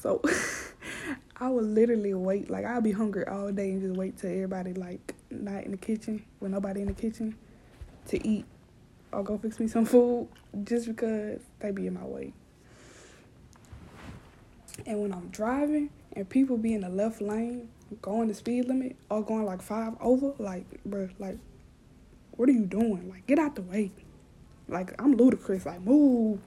So 0.01 0.23
I 1.37 1.49
would 1.49 1.65
literally 1.65 2.15
wait. 2.15 2.51
Like 2.51 2.65
I'll 2.65 2.81
be 2.81 2.93
hungry 2.93 3.27
all 3.27 3.51
day 3.53 3.71
and 3.71 3.83
just 3.83 3.97
wait 3.97 4.19
till 4.19 4.31
everybody 4.31 4.75
like 4.75 5.15
not 5.31 5.65
in 5.65 5.73
the 5.73 5.77
kitchen, 5.77 6.25
with 6.41 6.51
nobody 6.53 6.83
in 6.83 6.89
the 6.89 6.95
kitchen, 6.95 7.37
to 8.09 8.27
eat 8.27 8.45
or 9.13 9.25
go 9.25 9.39
fix 9.39 9.59
me 9.59 9.67
some 9.67 9.85
food, 9.85 10.29
just 10.65 10.87
because 10.87 11.41
they 11.59 11.71
be 11.71 11.87
in 11.87 11.95
my 11.95 12.05
way. 12.05 12.33
And 14.87 15.01
when 15.01 15.13
I'm 15.13 15.29
driving 15.29 15.91
and 16.15 16.29
people 16.29 16.57
be 16.57 16.75
in 16.75 16.83
the 16.83 16.89
left 16.89 17.21
lane 17.21 17.69
going 18.03 18.29
the 18.29 18.35
speed 18.35 18.67
limit 18.67 18.97
or 19.11 19.23
going 19.23 19.45
like 19.45 19.63
five 19.63 19.95
over, 20.01 20.33
like, 20.39 20.65
bro, 20.85 21.09
like, 21.19 21.39
what 22.33 22.49
are 22.49 22.53
you 22.53 22.67
doing? 22.67 23.11
Like, 23.11 23.27
get 23.27 23.39
out 23.39 23.55
the 23.55 23.63
way. 23.63 23.93
Like, 24.69 25.01
I'm 25.01 25.17
ludicrous. 25.17 25.67
Like, 25.67 25.81
move, 25.83 26.41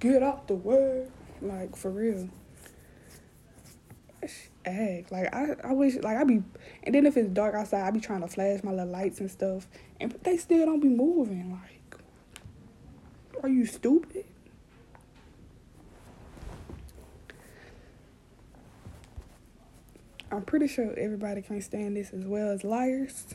get 0.00 0.22
out 0.22 0.48
the 0.48 0.54
way. 0.54 1.06
Like, 1.40 1.76
for 1.76 1.90
real. 1.90 2.28
Ag. 4.64 5.06
Like, 5.10 5.34
I, 5.34 5.54
I 5.62 5.72
wish, 5.72 5.96
like, 5.96 6.16
I 6.16 6.24
be, 6.24 6.42
and 6.82 6.94
then 6.94 7.04
if 7.06 7.16
it's 7.16 7.28
dark 7.28 7.54
outside, 7.54 7.86
I 7.86 7.90
be 7.90 8.00
trying 8.00 8.22
to 8.22 8.28
flash 8.28 8.62
my 8.62 8.70
little 8.70 8.88
lights 8.88 9.20
and 9.20 9.30
stuff, 9.30 9.68
and 10.00 10.12
they 10.22 10.38
still 10.38 10.64
don't 10.64 10.80
be 10.80 10.88
moving. 10.88 11.50
Like, 11.50 12.00
are 13.42 13.48
you 13.48 13.66
stupid? 13.66 14.24
I'm 20.32 20.42
pretty 20.42 20.66
sure 20.66 20.92
everybody 20.98 21.42
can't 21.42 21.62
stand 21.62 21.96
this 21.96 22.10
as 22.10 22.24
well 22.24 22.50
as 22.50 22.64
liars. 22.64 23.26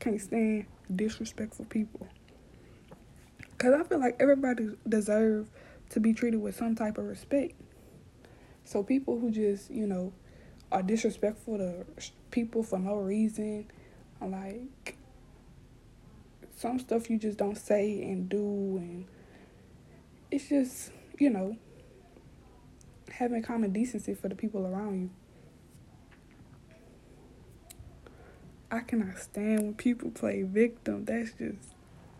Can't 0.00 0.20
stand 0.20 0.66
disrespectful 0.94 1.64
people. 1.66 2.06
Cause 3.58 3.74
I 3.74 3.82
feel 3.82 3.98
like 3.98 4.16
everybody 4.20 4.70
deserve 4.88 5.50
to 5.90 6.00
be 6.00 6.12
treated 6.12 6.40
with 6.40 6.54
some 6.54 6.76
type 6.76 6.98
of 6.98 7.04
respect. 7.06 7.54
So 8.64 8.82
people 8.82 9.18
who 9.18 9.30
just, 9.30 9.70
you 9.70 9.86
know, 9.86 10.12
are 10.70 10.82
disrespectful 10.82 11.58
to 11.58 11.86
people 12.30 12.62
for 12.62 12.78
no 12.78 12.96
reason, 12.96 13.66
like 14.20 14.96
some 16.56 16.78
stuff 16.78 17.08
you 17.08 17.18
just 17.18 17.38
don't 17.38 17.56
say 17.56 18.02
and 18.02 18.28
do 18.28 18.76
and 18.78 19.06
it's 20.30 20.48
just, 20.48 20.92
you 21.18 21.30
know, 21.30 21.56
having 23.10 23.42
common 23.42 23.72
decency 23.72 24.14
for 24.14 24.28
the 24.28 24.34
people 24.34 24.66
around 24.66 25.00
you. 25.00 25.10
I 28.70 28.80
cannot 28.80 29.18
stand 29.18 29.62
when 29.62 29.74
people 29.74 30.10
play 30.10 30.42
victim. 30.42 31.06
That's 31.06 31.32
just 31.32 31.74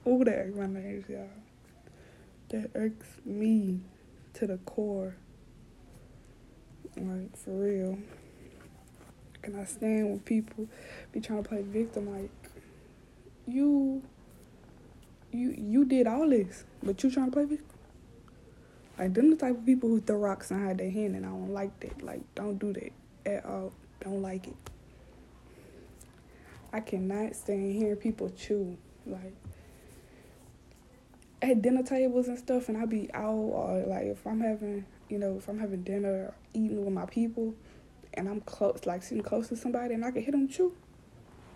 oh 0.07 0.25
that 0.25 0.35
irks 0.35 0.57
my 0.57 0.67
nerves, 0.67 1.09
y'all. 1.09 1.28
That 2.49 2.71
irks 2.75 3.07
me 3.25 3.81
to 4.35 4.47
the 4.47 4.57
core. 4.59 5.17
Like 6.97 7.37
for 7.37 7.50
real. 7.50 7.99
Can 9.43 9.61
I 9.61 9.64
stand 9.64 10.09
when 10.09 10.21
people 10.21 10.69
be 11.12 11.21
trying 11.21 11.43
to 11.43 11.49
play 11.49 11.62
victim 11.62 12.19
like 12.19 12.31
you 13.47 14.02
you 15.31 15.55
you 15.57 15.85
did 15.85 16.07
all 16.07 16.31
this, 16.31 16.64
but 16.83 17.02
you 17.02 17.11
trying 17.11 17.26
to 17.26 17.33
play 17.33 17.45
victim? 17.45 17.76
Like 18.99 19.12
them 19.12 19.31
the 19.31 19.37
type 19.37 19.57
of 19.57 19.67
people 19.67 19.90
who 19.90 20.00
throw 20.00 20.17
rocks 20.17 20.50
and 20.50 20.64
hide 20.64 20.78
their 20.78 20.90
hand 20.90 21.14
and 21.14 21.26
I 21.26 21.28
don't 21.28 21.52
like 21.52 21.78
that. 21.81 22.02
Like 22.02 22.23
don't 22.35 22.59
do 22.59 22.73
that 22.73 22.93
at 23.26 23.45
all. 23.45 23.75
Don't 24.00 24.23
like 24.23 24.47
it. 24.47 24.57
I 26.72 26.80
cannot 26.80 27.34
stand 27.34 27.72
hearing 27.72 27.96
people 27.96 28.30
chew. 28.30 28.76
Like 29.06 29.34
at 31.40 31.62
dinner 31.62 31.82
tables 31.82 32.28
and 32.28 32.38
stuff, 32.38 32.68
and 32.68 32.76
I 32.76 32.84
be 32.84 33.10
out 33.14 33.32
or 33.32 33.84
like 33.87 34.06
if 34.06 34.26
I'm 34.26 34.40
having, 34.40 34.84
you 35.08 35.18
know, 35.18 35.37
if 35.37 35.48
I'm 35.48 35.58
having 35.58 35.82
dinner 35.82 36.10
or 36.10 36.34
eating 36.52 36.84
with 36.84 36.92
my 36.92 37.06
people, 37.06 37.54
and 38.14 38.28
I'm 38.28 38.40
close, 38.42 38.80
like 38.87 39.02
sitting 39.02 39.22
close 39.22 39.48
to 39.48 39.56
somebody, 39.56 39.94
and 39.94 40.04
I 40.04 40.10
can 40.10 40.22
hear 40.22 40.32
them 40.32 40.48
chew. 40.48 40.75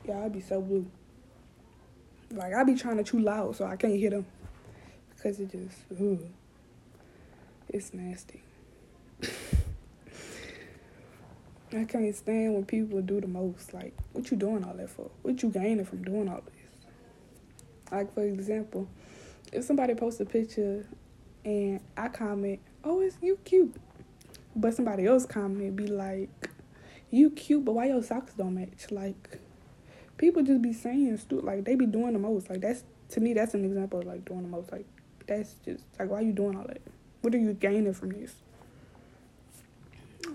Yeah, 0.07 0.25
I'd 0.25 0.33
be 0.33 0.41
so 0.41 0.61
blue. 0.61 0.87
Like 2.31 2.55
I 2.55 2.65
be 2.65 2.75
trying 2.75 2.97
to 2.97 3.05
chew 3.05 3.21
loud 3.21 3.57
so 3.57 3.65
I 3.65 3.77
can't 3.77 3.97
hear 3.97 4.11
them, 4.11 4.27
because 5.15 5.41
it 5.41 5.51
just, 5.51 5.77
it's 7.69 7.93
nasty. 7.93 8.43
I 11.75 11.85
can't 11.85 12.15
stand 12.15 12.55
when 12.55 12.65
people 12.67 13.01
do 13.01 13.21
the 13.21 13.27
most. 13.27 13.73
Like, 13.73 13.95
what 14.13 14.31
you 14.31 14.37
doing 14.37 14.65
all 14.65 14.75
that 14.75 14.91
for? 14.91 15.11
What 15.23 15.43
you 15.43 15.49
gaining 15.49 15.85
from 15.85 16.03
doing 16.03 16.29
all 16.29 16.43
this? 16.45 16.91
Like, 17.91 18.13
for 18.15 18.25
example, 18.25 18.89
if 19.53 19.65
somebody 19.65 19.95
posts 19.95 20.21
a 20.21 20.27
picture 20.27 20.87
and 21.45 21.81
I 21.97 22.09
comment, 22.09 22.61
oh, 22.85 23.01
it's 23.01 23.17
you 23.23 23.39
cute. 23.45 23.75
But 24.55 24.75
somebody 24.75 25.07
else 25.07 25.25
comment 25.25 25.77
be 25.77 25.87
like, 25.87 26.29
you 27.11 27.31
cute, 27.31 27.65
but 27.65 27.73
why 27.73 27.87
your 27.87 28.03
socks 28.03 28.35
don't 28.35 28.55
match? 28.55 28.91
Like, 28.91 29.39
people 30.19 30.43
just 30.43 30.63
be 30.63 30.73
saying 30.73 31.17
stupid. 31.19 31.45
Like, 31.45 31.65
they 31.65 31.75
be 31.75 31.87
doing 31.87 32.13
the 32.13 32.19
most. 32.19 32.51
Like, 32.51 32.61
that's, 32.61 32.85
to 33.11 33.21
me, 33.21 33.33
that's 33.33 33.55
an 33.55 33.65
example 33.65 34.01
of, 34.01 34.07
like, 34.07 34.25
doing 34.25 34.43
the 34.43 34.49
most. 34.49 34.73
Like, 34.73 34.87
that's 35.27 35.55
just, 35.65 35.85
like, 35.99 36.11
why 36.11 36.21
you 36.21 36.33
doing 36.33 36.57
all 36.57 36.67
that? 36.67 36.83
What 37.23 37.35
are 37.35 37.39
you 37.39 37.55
gaining 37.55 37.95
from 37.95 38.11
this? 38.11 38.35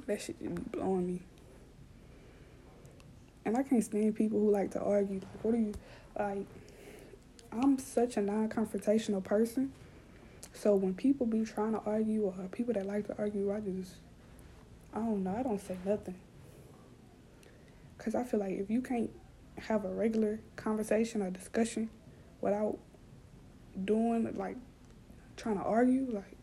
That 0.07 0.21
shit 0.21 0.39
just 0.39 0.55
be 0.55 0.61
blowing 0.79 1.05
me. 1.05 1.21
And 3.45 3.57
I 3.57 3.63
can't 3.63 3.83
stand 3.83 4.15
people 4.15 4.39
who 4.39 4.51
like 4.51 4.71
to 4.71 4.81
argue. 4.81 5.21
What 5.41 5.53
are 5.53 5.57
you 5.57 5.73
like? 6.17 6.45
I'm 7.51 7.77
such 7.77 8.17
a 8.17 8.21
non-confrontational 8.21 9.23
person. 9.23 9.71
So 10.53 10.75
when 10.75 10.93
people 10.93 11.25
be 11.25 11.43
trying 11.45 11.73
to 11.73 11.81
argue 11.85 12.23
or 12.23 12.33
people 12.51 12.73
that 12.73 12.85
like 12.85 13.07
to 13.07 13.15
argue, 13.17 13.53
I 13.53 13.59
just 13.59 13.95
I 14.93 14.99
don't 14.99 15.23
know. 15.23 15.35
I 15.37 15.43
don't 15.43 15.59
say 15.59 15.77
nothing. 15.85 16.15
Cause 17.97 18.15
I 18.15 18.23
feel 18.23 18.39
like 18.39 18.53
if 18.53 18.69
you 18.69 18.81
can't 18.81 19.11
have 19.57 19.83
a 19.83 19.89
regular 19.89 20.39
conversation 20.55 21.21
or 21.21 21.29
discussion 21.29 21.89
without 22.41 22.77
doing 23.83 24.33
like 24.35 24.55
trying 25.35 25.57
to 25.57 25.63
argue, 25.63 26.07
like 26.11 26.36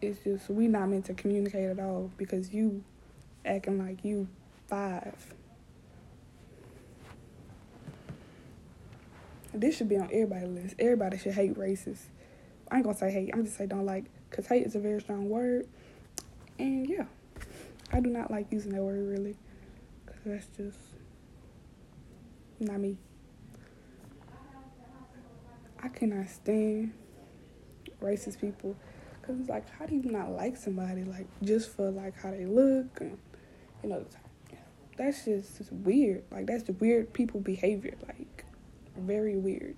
it's 0.00 0.22
just 0.22 0.48
we 0.48 0.68
not 0.68 0.88
meant 0.88 1.06
to 1.06 1.14
communicate 1.14 1.70
at 1.70 1.80
all 1.80 2.10
because 2.16 2.52
you 2.52 2.84
acting 3.44 3.78
like 3.78 4.04
you 4.04 4.28
five. 4.66 5.34
This 9.52 9.76
should 9.76 9.88
be 9.88 9.96
on 9.96 10.04
everybody's 10.12 10.48
list. 10.48 10.74
Everybody 10.78 11.18
should 11.18 11.32
hate 11.32 11.54
racists. 11.54 12.04
I 12.70 12.76
ain't 12.76 12.84
gonna 12.84 12.96
say 12.96 13.10
hate. 13.10 13.30
I'm 13.32 13.44
just 13.44 13.56
say 13.56 13.66
don't 13.66 13.86
like, 13.86 14.04
cause 14.30 14.46
hate 14.46 14.66
is 14.66 14.74
a 14.74 14.78
very 14.78 15.00
strong 15.00 15.28
word. 15.28 15.66
And 16.58 16.88
yeah, 16.88 17.06
I 17.92 18.00
do 18.00 18.10
not 18.10 18.30
like 18.30 18.52
using 18.52 18.72
that 18.72 18.82
word 18.82 19.08
really, 19.08 19.36
cause 20.06 20.16
that's 20.24 20.46
just 20.56 20.78
not 22.60 22.78
me. 22.78 22.98
I 25.82 25.88
cannot 25.88 26.28
stand 26.28 26.92
racist 28.02 28.40
people 28.40 28.76
because 29.28 29.40
it's 29.42 29.50
like, 29.50 29.68
how 29.78 29.84
do 29.84 29.94
you 29.94 30.10
not 30.10 30.30
like 30.30 30.56
somebody 30.56 31.04
like 31.04 31.26
just 31.42 31.70
for 31.76 31.90
like 31.90 32.18
how 32.22 32.30
they 32.30 32.46
look 32.46 33.00
and 33.00 33.18
you 33.82 33.90
know, 33.90 34.06
that's 34.96 35.26
just 35.26 35.70
weird. 35.70 36.24
Like 36.30 36.46
that's 36.46 36.64
the 36.64 36.72
weird 36.72 37.12
people 37.12 37.40
behavior. 37.40 37.94
Like 38.06 38.44
very 38.96 39.36
weird. 39.36 39.76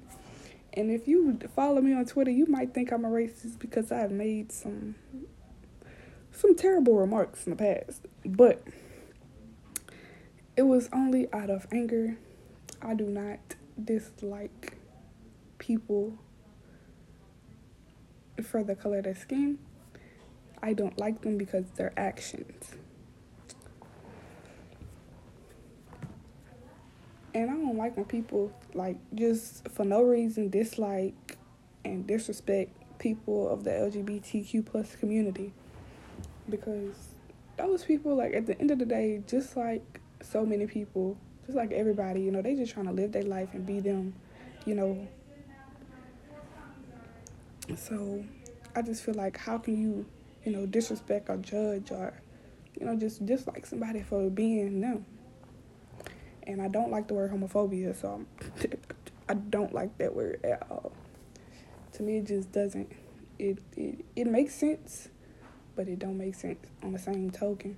And 0.72 0.90
if 0.90 1.08
you 1.08 1.36
follow 1.54 1.80
me 1.80 1.92
on 1.92 2.04
Twitter, 2.06 2.30
you 2.30 2.46
might 2.46 2.72
think 2.72 2.92
I'm 2.92 3.04
a 3.04 3.08
racist 3.08 3.58
because 3.58 3.90
I've 3.90 4.12
made 4.12 4.52
some 4.52 4.94
some 6.30 6.54
terrible 6.54 6.94
remarks 6.94 7.44
in 7.44 7.50
the 7.50 7.56
past. 7.56 8.06
But 8.24 8.62
it 10.56 10.62
was 10.62 10.88
only 10.92 11.30
out 11.32 11.50
of 11.50 11.66
anger. 11.72 12.16
I 12.80 12.94
do 12.94 13.04
not 13.04 13.40
dislike 13.82 14.76
people 15.58 16.18
for 18.42 18.62
the 18.62 18.74
color 18.74 18.98
of 18.98 19.04
their 19.04 19.14
skin. 19.14 19.58
I 20.62 20.72
don't 20.72 20.98
like 20.98 21.22
them 21.22 21.38
because 21.38 21.64
their 21.76 21.92
actions. 21.96 22.74
And 27.32 27.48
I 27.50 27.54
don't 27.54 27.76
like 27.76 27.96
when 27.96 28.06
people 28.06 28.52
like 28.74 28.96
just 29.14 29.68
for 29.68 29.84
no 29.84 30.02
reason 30.02 30.50
dislike 30.50 31.38
and 31.84 32.06
disrespect 32.06 32.72
people 32.98 33.48
of 33.48 33.64
the 33.64 33.70
LGBTQ 33.70 34.66
plus 34.66 34.96
community 34.96 35.52
because 36.48 37.10
those 37.56 37.84
people, 37.84 38.16
like 38.16 38.34
at 38.34 38.46
the 38.46 38.58
end 38.60 38.70
of 38.70 38.78
the 38.78 38.86
day, 38.86 39.22
just 39.26 39.56
like 39.56 40.00
so 40.22 40.44
many 40.44 40.66
people, 40.66 41.16
just 41.46 41.56
like 41.56 41.72
everybody, 41.72 42.20
you 42.20 42.30
know, 42.30 42.42
they 42.42 42.54
just 42.54 42.72
trying 42.72 42.86
to 42.86 42.92
live 42.92 43.12
their 43.12 43.22
life 43.22 43.50
and 43.52 43.66
be 43.66 43.80
them, 43.80 44.14
you 44.66 44.74
know. 44.74 45.08
So 47.76 48.24
I 48.74 48.82
just 48.82 49.02
feel 49.02 49.14
like 49.14 49.36
how 49.36 49.58
can 49.58 49.80
you, 49.80 50.06
you 50.44 50.52
know, 50.52 50.66
disrespect 50.66 51.28
or 51.28 51.36
judge 51.36 51.90
or, 51.90 52.14
you 52.78 52.86
know, 52.86 52.96
just 52.96 53.24
dislike 53.26 53.66
somebody 53.66 54.02
for 54.02 54.28
being 54.30 54.80
them. 54.80 55.04
And 56.44 56.60
I 56.60 56.68
don't 56.68 56.90
like 56.90 57.08
the 57.08 57.14
word 57.14 57.30
homophobia, 57.32 57.94
so 57.94 58.08
I'm, 58.08 58.26
I 59.28 59.34
don't 59.34 59.72
like 59.72 59.96
that 59.98 60.14
word 60.14 60.40
at 60.44 60.66
all. 60.70 60.92
To 61.92 62.02
me, 62.02 62.18
it 62.18 62.26
just 62.26 62.50
doesn't. 62.50 62.90
It 63.38 63.58
it 63.76 64.04
it 64.16 64.26
makes 64.26 64.54
sense, 64.54 65.08
but 65.76 65.86
it 65.88 65.98
don't 65.98 66.18
make 66.18 66.34
sense 66.34 66.58
on 66.82 66.92
the 66.92 66.98
same 66.98 67.30
token. 67.30 67.76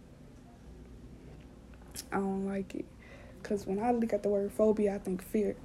I 2.11 2.17
don't 2.17 2.47
like 2.47 2.75
it, 2.75 2.87
cause 3.43 3.67
when 3.67 3.79
I 3.79 3.91
look 3.91 4.13
at 4.13 4.23
the 4.23 4.29
word 4.29 4.51
phobia, 4.53 4.95
I 4.95 4.99
think 4.99 5.23
fear. 5.23 5.57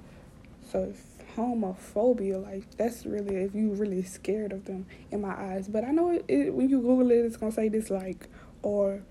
So 0.70 0.90
if 0.90 1.17
homophobia, 1.38 2.42
like 2.42 2.76
that's 2.76 3.06
really 3.06 3.36
if 3.36 3.54
you 3.54 3.72
really 3.72 4.02
scared 4.02 4.52
of 4.52 4.64
them 4.64 4.86
in 5.10 5.20
my 5.20 5.32
eyes. 5.32 5.68
But 5.68 5.84
I 5.84 5.92
know 5.92 6.10
it, 6.10 6.24
it 6.26 6.52
when 6.52 6.68
you 6.68 6.80
Google 6.80 7.10
it, 7.12 7.24
it's 7.24 7.36
gonna 7.36 7.52
say 7.52 7.68
dislike 7.68 8.28
or 8.62 9.02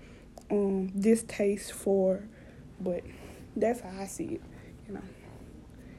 um 0.50 0.88
distaste 0.88 1.72
for, 1.72 2.22
but 2.80 3.02
that's 3.56 3.80
how 3.80 3.90
I 3.98 4.06
see 4.06 4.24
it, 4.24 4.42
you 4.86 4.94
know. 4.94 5.02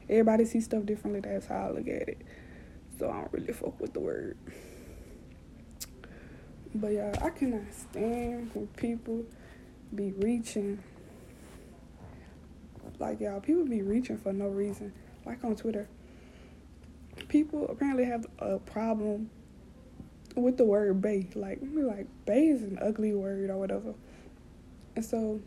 Everybody 0.08 0.44
sees 0.44 0.64
stuff 0.64 0.86
differently. 0.86 1.20
That's 1.20 1.46
how 1.46 1.68
I 1.68 1.70
look 1.70 1.88
at 1.88 2.08
it. 2.08 2.22
So 2.98 3.10
I 3.10 3.20
don't 3.20 3.32
really 3.32 3.52
fuck 3.52 3.80
with 3.80 3.92
the 3.92 4.00
word. 4.00 4.36
But 6.74 6.92
yeah, 6.92 7.12
I 7.22 7.30
cannot 7.30 7.72
stand 7.72 8.50
when 8.54 8.68
people 8.68 9.24
be 9.94 10.12
reaching. 10.12 10.82
Like 12.98 13.20
y'all, 13.20 13.40
people 13.40 13.64
be 13.64 13.82
reaching 13.82 14.18
for 14.18 14.32
no 14.32 14.46
reason. 14.48 14.92
Like 15.24 15.42
on 15.44 15.56
Twitter, 15.56 15.88
people 17.30 17.66
apparently 17.70 18.04
have 18.04 18.26
a 18.40 18.58
problem 18.58 19.30
with 20.36 20.58
the 20.58 20.64
word 20.64 21.00
"bay." 21.00 21.28
Like, 21.34 21.60
like 21.62 22.06
"bay" 22.26 22.48
is 22.48 22.62
an 22.62 22.78
ugly 22.82 23.14
word 23.14 23.48
or 23.48 23.56
whatever. 23.56 23.94
And 24.96 25.04
so, 25.04 25.40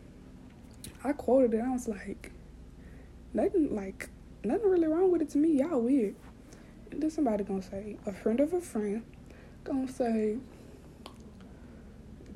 I 1.04 1.12
quoted 1.12 1.54
it. 1.54 1.60
I 1.60 1.70
was 1.70 1.86
like, 1.86 2.32
nothing 3.32 3.74
like 3.74 4.08
nothing 4.42 4.68
really 4.68 4.88
wrong 4.88 5.12
with 5.12 5.22
it 5.22 5.30
to 5.30 5.38
me. 5.38 5.60
Y'all 5.60 5.80
weird. 5.80 6.16
And 6.90 7.02
then 7.02 7.10
somebody 7.10 7.44
gonna 7.44 7.62
say, 7.62 7.98
a 8.06 8.12
friend 8.12 8.40
of 8.40 8.52
a 8.52 8.60
friend 8.60 9.04
gonna 9.62 9.88
say, 9.88 10.38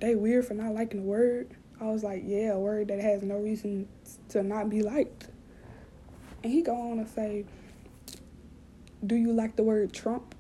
they 0.01 0.15
weird 0.15 0.47
for 0.47 0.55
not 0.55 0.75
liking 0.75 1.01
the 1.01 1.07
word. 1.07 1.51
I 1.81 1.85
was 1.85 2.03
like, 2.03 2.23
yeah, 2.25 2.53
a 2.53 2.59
word 2.59 2.89
that 2.89 3.01
has 3.01 3.23
no 3.23 3.37
reason 3.37 3.89
to 4.31 4.43
not 4.43 4.69
be 4.69 4.83
liked. 4.83 5.29
And 6.43 6.53
he 6.53 6.63
go 6.63 6.75
on 6.75 6.99
to 6.99 7.07
say, 7.07 7.45
do 9.05 9.15
you 9.15 9.33
like 9.33 9.57
the 9.57 9.63
word 9.63 9.93
Trump? 9.93 10.35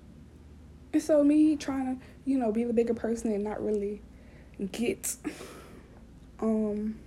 And 0.92 1.02
so 1.02 1.22
me 1.22 1.56
trying 1.56 1.98
to, 1.98 2.04
you 2.24 2.38
know, 2.38 2.52
be 2.52 2.64
the 2.64 2.72
bigger 2.72 2.94
person 2.94 3.32
and 3.32 3.44
not 3.44 3.62
really 3.62 4.02
get, 4.72 5.16
um, 6.40 6.98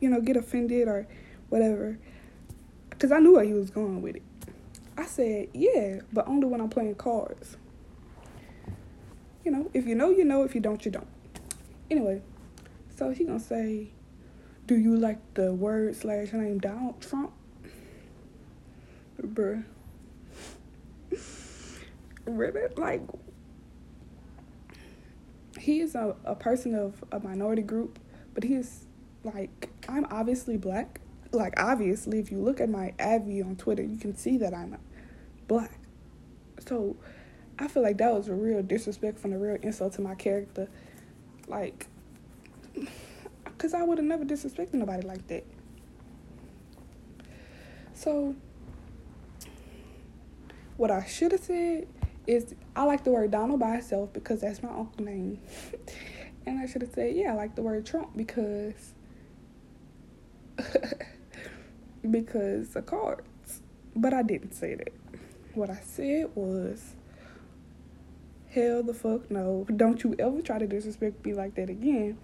you 0.00 0.08
know, 0.08 0.20
get 0.20 0.36
offended 0.36 0.88
or 0.88 1.06
whatever 1.48 1.98
because 2.98 3.12
I 3.12 3.20
knew 3.20 3.34
where 3.34 3.44
he 3.44 3.52
was 3.52 3.70
going 3.70 4.02
with 4.02 4.16
it. 4.16 4.22
I 4.96 5.06
said, 5.06 5.48
yeah, 5.54 6.00
but 6.12 6.26
only 6.26 6.48
when 6.48 6.60
I'm 6.60 6.68
playing 6.68 6.96
cards. 6.96 7.56
You 9.44 9.52
know, 9.52 9.70
if 9.72 9.86
you 9.86 9.94
know, 9.94 10.10
you 10.10 10.24
know. 10.24 10.42
If 10.42 10.56
you 10.56 10.60
don't, 10.60 10.84
you 10.84 10.90
don't. 10.90 11.06
Anyway, 11.90 12.20
so 12.96 13.10
he 13.10 13.24
gonna 13.24 13.38
say, 13.38 13.88
do 14.66 14.74
you 14.76 14.96
like 14.96 15.18
the 15.34 15.54
word 15.54 15.94
slash 15.94 16.32
name 16.32 16.58
Donald 16.58 17.00
Trump? 17.00 17.32
Bruh. 19.22 19.64
Really? 22.36 22.62
Like, 22.76 23.02
he 25.58 25.80
is 25.80 25.94
a, 25.94 26.16
a 26.24 26.34
person 26.34 26.74
of 26.74 27.02
a 27.10 27.20
minority 27.20 27.62
group, 27.62 27.98
but 28.34 28.44
he's 28.44 28.84
like, 29.24 29.70
I'm 29.88 30.06
obviously 30.10 30.56
black 30.56 31.00
like 31.32 31.60
obviously 31.60 32.18
if 32.18 32.30
you 32.30 32.38
look 32.38 32.60
at 32.60 32.68
my 32.68 32.94
Avi 32.98 33.42
on 33.42 33.56
Twitter, 33.56 33.82
you 33.82 33.98
can 33.98 34.16
see 34.16 34.38
that 34.38 34.54
I'm 34.54 34.78
black. 35.46 35.78
So 36.66 36.96
I 37.58 37.68
feel 37.68 37.82
like 37.82 37.98
that 37.98 38.12
was 38.12 38.28
a 38.28 38.34
real 38.34 38.62
disrespect 38.62 39.18
from 39.18 39.32
a 39.32 39.38
real 39.38 39.58
insult 39.62 39.94
to 39.94 40.00
my 40.00 40.14
character. 40.14 40.68
Like, 41.46 41.86
because 43.44 43.74
I 43.74 43.82
would 43.82 43.98
have 43.98 44.06
never 44.06 44.24
disrespected 44.24 44.74
nobody 44.74 45.06
like 45.06 45.26
that. 45.28 45.44
So, 47.94 48.36
what 50.76 50.90
I 50.90 51.04
should 51.04 51.32
have 51.32 51.40
said 51.40 51.88
is 52.28 52.54
I 52.76 52.84
like 52.84 53.02
the 53.04 53.10
word 53.10 53.30
Donald 53.30 53.58
by 53.58 53.76
itself 53.76 54.12
because 54.12 54.42
that's 54.42 54.62
my 54.62 54.68
uncle 54.68 55.04
name. 55.04 55.40
and 56.46 56.60
I 56.60 56.66
should 56.66 56.82
have 56.82 56.92
said, 56.92 57.16
yeah, 57.16 57.32
I 57.32 57.34
like 57.34 57.56
the 57.56 57.62
word 57.62 57.86
Trump 57.86 58.16
because 58.16 58.92
because 62.10 62.76
of 62.76 62.86
cards. 62.86 63.62
But 63.96 64.12
I 64.12 64.22
didn't 64.22 64.52
say 64.52 64.74
that. 64.74 64.92
What 65.54 65.70
I 65.70 65.80
said 65.82 66.30
was, 66.34 66.94
hell 68.50 68.82
the 68.82 68.94
fuck 68.94 69.30
no. 69.30 69.66
Don't 69.74 70.04
you 70.04 70.14
ever 70.18 70.42
try 70.42 70.58
to 70.58 70.66
disrespect 70.66 71.24
me 71.24 71.32
like 71.32 71.54
that 71.54 71.70
again. 71.70 72.18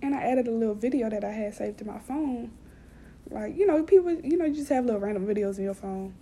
And 0.00 0.14
I 0.14 0.22
added 0.22 0.46
a 0.46 0.52
little 0.52 0.76
video 0.76 1.10
that 1.10 1.24
I 1.24 1.32
had 1.32 1.54
saved 1.54 1.78
to 1.78 1.84
my 1.84 1.98
phone. 1.98 2.52
Like, 3.28 3.56
you 3.56 3.66
know, 3.66 3.82
people, 3.82 4.12
you 4.12 4.38
know, 4.38 4.44
you 4.44 4.54
just 4.54 4.70
have 4.70 4.84
little 4.84 5.00
random 5.00 5.26
videos 5.26 5.58
in 5.58 5.64
your 5.64 5.74
phone. 5.74 6.14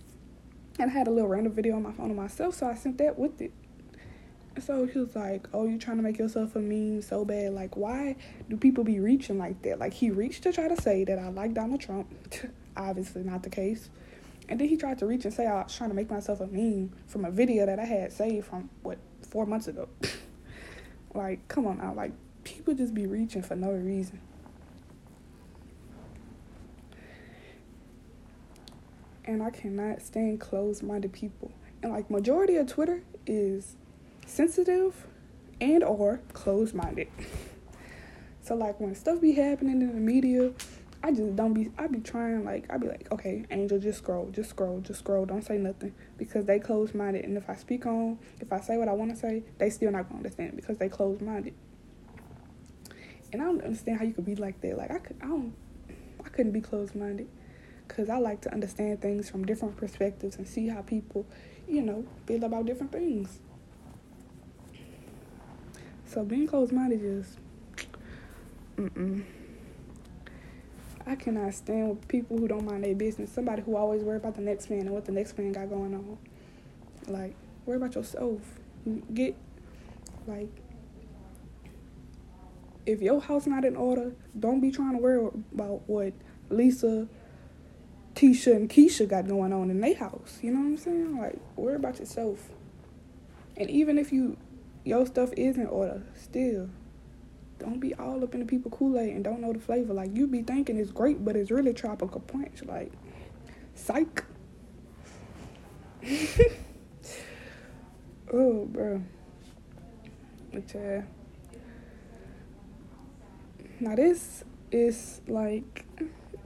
And 0.79 0.89
I 0.89 0.93
had 0.93 1.07
a 1.07 1.11
little 1.11 1.27
random 1.27 1.51
video 1.51 1.75
on 1.75 1.83
my 1.83 1.91
phone 1.91 2.09
of 2.09 2.15
myself, 2.15 2.55
so 2.55 2.67
I 2.67 2.73
sent 2.73 2.97
that 2.99 3.19
with 3.19 3.41
it. 3.41 3.51
So 4.59 4.85
he 4.85 4.97
was 4.97 5.13
like, 5.13 5.47
"Oh, 5.53 5.65
you 5.65 5.77
trying 5.77 5.97
to 5.97 6.03
make 6.03 6.17
yourself 6.17 6.55
a 6.55 6.59
meme 6.59 7.01
so 7.01 7.25
bad? 7.25 7.53
Like, 7.53 7.75
why 7.75 8.15
do 8.49 8.55
people 8.55 8.85
be 8.85 8.99
reaching 8.99 9.37
like 9.37 9.61
that? 9.63 9.77
Like, 9.77 9.93
he 9.93 10.09
reached 10.09 10.43
to 10.43 10.53
try 10.53 10.69
to 10.69 10.81
say 10.81 11.03
that 11.03 11.19
I 11.19 11.27
like 11.27 11.53
Donald 11.53 11.81
Trump. 11.81 12.07
Obviously, 12.77 13.23
not 13.23 13.43
the 13.43 13.49
case. 13.49 13.89
And 14.47 14.59
then 14.59 14.69
he 14.69 14.77
tried 14.77 14.99
to 14.99 15.05
reach 15.05 15.25
and 15.25 15.33
say 15.33 15.45
I 15.45 15.63
was 15.63 15.75
trying 15.75 15.89
to 15.89 15.95
make 15.95 16.09
myself 16.09 16.39
a 16.39 16.47
meme 16.47 16.91
from 17.07 17.25
a 17.25 17.31
video 17.31 17.65
that 17.65 17.77
I 17.77 17.85
had 17.85 18.13
saved 18.13 18.47
from 18.47 18.69
what 18.81 18.97
four 19.21 19.45
months 19.45 19.67
ago. 19.67 19.89
like, 21.13 21.45
come 21.49 21.67
on 21.67 21.79
now. 21.79 21.93
Like, 21.93 22.13
people 22.45 22.73
just 22.73 22.93
be 22.93 23.05
reaching 23.05 23.41
for 23.41 23.55
no 23.55 23.71
reason. 23.71 24.21
And 29.29 29.43
I 29.43 29.51
cannot 29.51 30.01
stand 30.01 30.39
closed-minded 30.39 31.13
people. 31.13 31.51
And 31.83 31.91
like, 31.91 32.09
majority 32.09 32.55
of 32.55 32.65
Twitter 32.65 33.03
is 33.27 33.75
sensitive 34.25 35.05
and 35.61 35.83
or 35.83 36.21
closed-minded. 36.33 37.09
so 38.41 38.55
like 38.55 38.79
when 38.79 38.95
stuff 38.95 39.21
be 39.21 39.33
happening 39.33 39.83
in 39.83 39.93
the 39.93 40.01
media, 40.01 40.51
I 41.03 41.11
just 41.11 41.35
don't 41.35 41.53
be 41.53 41.69
I 41.77 41.85
be 41.85 41.99
trying 41.99 42.43
like 42.43 42.65
I 42.71 42.77
be 42.77 42.87
like, 42.87 43.07
okay, 43.11 43.45
Angel, 43.51 43.77
just 43.77 43.99
scroll, 43.99 44.31
just 44.31 44.49
scroll, 44.49 44.81
just 44.81 44.99
scroll, 45.01 45.27
don't 45.27 45.43
say 45.43 45.59
nothing. 45.59 45.93
Because 46.17 46.45
they 46.45 46.57
closed 46.57 46.95
minded 46.95 47.23
and 47.23 47.37
if 47.37 47.47
I 47.51 47.55
speak 47.55 47.85
on 47.85 48.17
if 48.41 48.51
I 48.51 48.59
say 48.59 48.77
what 48.77 48.87
I 48.87 48.93
wanna 48.93 49.15
say, 49.15 49.43
they 49.59 49.69
still 49.69 49.91
not 49.91 50.09
gonna 50.09 50.17
understand 50.17 50.55
because 50.55 50.79
they 50.79 50.89
closed 50.89 51.21
minded. 51.21 51.53
And 53.31 53.43
I 53.43 53.45
don't 53.45 53.63
understand 53.63 53.99
how 53.99 54.05
you 54.05 54.13
could 54.13 54.25
be 54.25 54.35
like 54.35 54.59
that. 54.61 54.75
Like 54.75 54.89
I 54.89 54.97
could 54.97 55.17
I 55.21 55.27
don't 55.27 55.53
I 56.25 56.29
couldn't 56.29 56.51
be 56.51 56.61
closed 56.61 56.95
minded. 56.95 57.29
Cause 57.89 58.09
I 58.09 58.17
like 58.17 58.39
to 58.41 58.53
understand 58.53 59.01
things 59.01 59.29
from 59.29 59.45
different 59.45 59.75
perspectives 59.75 60.37
and 60.37 60.47
see 60.47 60.67
how 60.67 60.81
people, 60.81 61.25
you 61.67 61.81
know, 61.81 62.05
feel 62.25 62.43
about 62.45 62.65
different 62.65 62.93
things. 62.93 63.39
So 66.05 66.23
being 66.23 66.47
closed 66.47 66.71
minded 66.71 67.03
is, 67.03 67.35
mm-mm. 68.77 69.23
I 71.05 71.15
cannot 71.15 71.53
stand 71.55 71.89
with 71.89 72.07
people 72.07 72.37
who 72.37 72.47
don't 72.47 72.65
mind 72.65 72.83
their 72.83 72.95
business. 72.95 73.31
Somebody 73.31 73.63
who 73.63 73.75
always 73.75 74.03
worry 74.03 74.17
about 74.17 74.35
the 74.35 74.41
next 74.41 74.69
man 74.69 74.81
and 74.81 74.91
what 74.91 75.05
the 75.05 75.11
next 75.11 75.37
man 75.37 75.51
got 75.51 75.69
going 75.69 75.93
on. 75.93 76.17
Like, 77.07 77.35
worry 77.65 77.77
about 77.77 77.95
yourself. 77.95 78.39
Get, 79.13 79.35
like, 80.27 80.49
if 82.85 83.01
your 83.01 83.19
house 83.19 83.47
not 83.47 83.65
in 83.65 83.75
order, 83.75 84.13
don't 84.39 84.61
be 84.61 84.71
trying 84.71 84.93
to 84.93 84.99
worry 84.99 85.29
about 85.53 85.81
what 85.87 86.13
Lisa, 86.49 87.07
Tisha, 88.15 88.55
and 88.55 88.69
Keisha 88.69 89.07
got 89.07 89.27
going 89.27 89.53
on 89.53 89.69
in 89.69 89.79
their 89.79 89.95
house. 89.95 90.39
You 90.41 90.51
know 90.51 90.59
what 90.59 90.65
I'm 90.65 90.77
saying? 90.77 91.17
Like, 91.17 91.39
worry 91.55 91.75
about 91.75 91.99
yourself. 91.99 92.49
And 93.55 93.69
even 93.69 93.97
if 93.97 94.11
you 94.11 94.37
your 94.83 95.05
stuff 95.05 95.31
is 95.37 95.57
in 95.57 95.67
order 95.67 96.01
still. 96.15 96.69
Don't 97.59 97.79
be 97.79 97.93
all 97.95 98.23
up 98.23 98.33
in 98.33 98.39
the 98.39 98.45
people 98.45 98.71
Kool-Aid 98.71 99.13
and 99.13 99.23
don't 99.23 99.41
know 99.41 99.51
the 99.51 99.59
flavor. 99.59 99.93
Like 99.93 100.15
you 100.15 100.27
be 100.27 100.41
thinking 100.41 100.77
it's 100.77 100.91
great, 100.91 101.23
but 101.25 101.35
it's 101.35 101.51
really 101.51 101.73
tropical 101.73 102.21
punch. 102.21 102.63
Like 102.65 102.91
psych. 103.75 104.23
oh, 108.33 108.65
bro. 108.65 109.03
But. 110.53 110.75
Now 113.81 113.95
this 113.95 114.43
is 114.71 115.21
like 115.27 115.85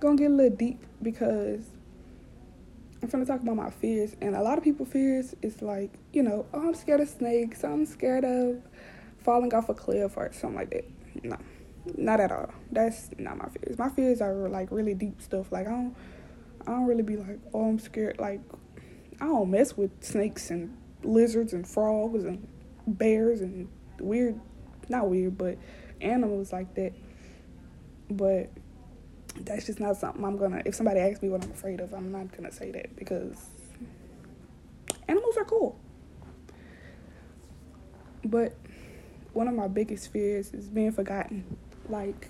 gonna 0.04 0.18
get 0.18 0.32
a 0.32 0.36
little 0.36 0.56
deep 0.56 0.86
because 1.02 1.62
I'm 3.02 3.10
gonna 3.10 3.26
talk 3.26 3.42
about 3.42 3.56
my 3.56 3.70
fears, 3.70 4.16
and 4.22 4.36
a 4.36 4.42
lot 4.42 4.58
of 4.58 4.64
people 4.64 4.86
fears 4.86 5.34
is 5.42 5.62
like, 5.62 5.92
you 6.12 6.22
know, 6.24 6.46
oh, 6.54 6.68
I'm 6.68 6.76
scared 6.76 7.00
of 7.00 7.10
snakes. 7.10 7.64
I'm 7.64 7.86
scared 7.86 8.26
of 8.26 8.62
falling 9.20 9.54
off 9.54 9.70
a 9.70 9.74
cliff 9.74 10.18
or 10.18 10.32
something 10.34 10.58
like 10.58 10.70
that. 10.72 10.86
No, 11.24 11.38
not 11.98 12.20
at 12.20 12.32
all. 12.32 12.54
That's 12.72 13.10
not 13.18 13.38
my 13.38 13.48
fears. 13.48 13.78
My 13.78 13.90
fears 13.90 14.22
are 14.22 14.50
like 14.50 14.72
really 14.72 14.94
deep 14.94 15.22
stuff. 15.22 15.52
Like 15.52 15.68
I 15.68 15.72
don't, 15.72 15.96
I 16.68 16.72
don't 16.72 16.86
really 16.86 17.04
be 17.04 17.16
like, 17.16 17.40
oh, 17.54 17.70
I'm 17.70 17.80
scared. 17.80 18.20
Like 18.20 18.42
I 19.22 19.26
don't 19.26 19.50
mess 19.50 19.78
with 19.78 20.04
snakes 20.04 20.50
and 20.50 20.78
lizards 21.04 21.54
and 21.54 21.68
frogs 21.68 22.26
and 22.26 22.46
bears 22.88 23.40
and 23.40 23.70
weird, 24.00 24.40
not 24.90 25.10
weird, 25.10 25.38
but 25.38 25.58
animals 26.02 26.52
like 26.52 26.74
that. 26.76 26.94
But 28.10 28.50
that's 29.42 29.66
just 29.66 29.80
not 29.80 29.98
something 29.98 30.24
I'm 30.24 30.38
gonna. 30.38 30.62
If 30.66 30.76
somebody 30.76 31.00
asks 31.00 31.22
me 31.22 31.30
what 31.30 31.44
I'm 31.44 31.52
afraid 31.52 31.80
of, 31.80 31.94
I'm 31.94 32.12
not 32.12 32.36
gonna 32.36 32.52
say 32.52 32.72
that 32.72 32.96
because 32.96 33.38
animals 35.08 35.38
are 35.38 35.46
cool. 35.46 35.80
But 38.24 38.56
one 39.34 39.48
of 39.48 39.56
my 39.56 39.68
biggest 39.68 40.12
fears 40.12 40.54
is 40.54 40.68
being 40.68 40.92
forgotten. 40.92 41.58
Like, 41.90 42.30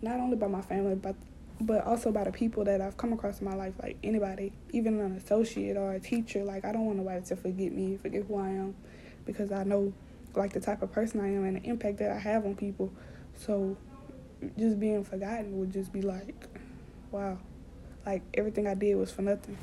not 0.00 0.20
only 0.20 0.36
by 0.36 0.46
my 0.46 0.62
family, 0.62 0.94
but 0.94 1.16
but 1.60 1.84
also 1.84 2.12
by 2.12 2.22
the 2.22 2.30
people 2.30 2.64
that 2.64 2.80
I've 2.80 2.96
come 2.96 3.12
across 3.12 3.40
in 3.40 3.44
my 3.44 3.54
life. 3.54 3.74
Like 3.82 3.96
anybody, 4.04 4.52
even 4.72 5.00
an 5.00 5.16
associate 5.16 5.76
or 5.76 5.92
a 5.92 6.00
teacher. 6.00 6.44
Like 6.44 6.64
I 6.64 6.72
don't 6.72 6.86
want 6.86 6.98
nobody 6.98 7.24
to 7.26 7.36
forget 7.36 7.72
me, 7.72 7.96
forget 7.96 8.24
who 8.26 8.36
I 8.38 8.50
am, 8.50 8.76
because 9.26 9.50
I 9.50 9.64
know 9.64 9.92
like 10.34 10.52
the 10.52 10.60
type 10.60 10.82
of 10.82 10.92
person 10.92 11.20
I 11.20 11.28
am 11.28 11.44
and 11.44 11.56
the 11.56 11.68
impact 11.68 11.98
that 11.98 12.12
I 12.12 12.18
have 12.18 12.44
on 12.44 12.54
people. 12.54 12.92
So 13.34 13.76
just 14.58 14.78
being 14.78 15.04
forgotten 15.04 15.58
would 15.58 15.72
just 15.72 15.92
be 15.92 16.02
like, 16.02 16.46
wow, 17.10 17.38
like 18.06 18.22
everything 18.34 18.66
I 18.66 18.74
did 18.74 18.94
was 18.96 19.10
for 19.10 19.22
nothing. 19.22 19.58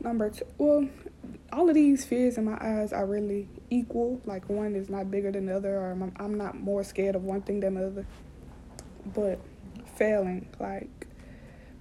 Number 0.00 0.30
two, 0.30 0.44
well, 0.58 0.88
all 1.52 1.68
of 1.68 1.74
these 1.74 2.04
fears 2.04 2.36
in 2.36 2.44
my 2.44 2.58
eyes 2.60 2.92
are 2.92 3.06
really 3.06 3.48
equal. 3.70 4.20
Like 4.24 4.48
one 4.48 4.74
is 4.74 4.88
not 4.88 5.10
bigger 5.10 5.30
than 5.30 5.46
the 5.46 5.56
other, 5.56 5.76
or 5.76 6.12
I'm, 6.16 6.36
not 6.36 6.58
more 6.58 6.82
scared 6.82 7.14
of 7.14 7.22
one 7.22 7.42
thing 7.42 7.60
than 7.60 7.74
the 7.74 7.86
other. 7.86 8.06
But 9.14 9.40
failing, 9.94 10.48
like 10.58 11.06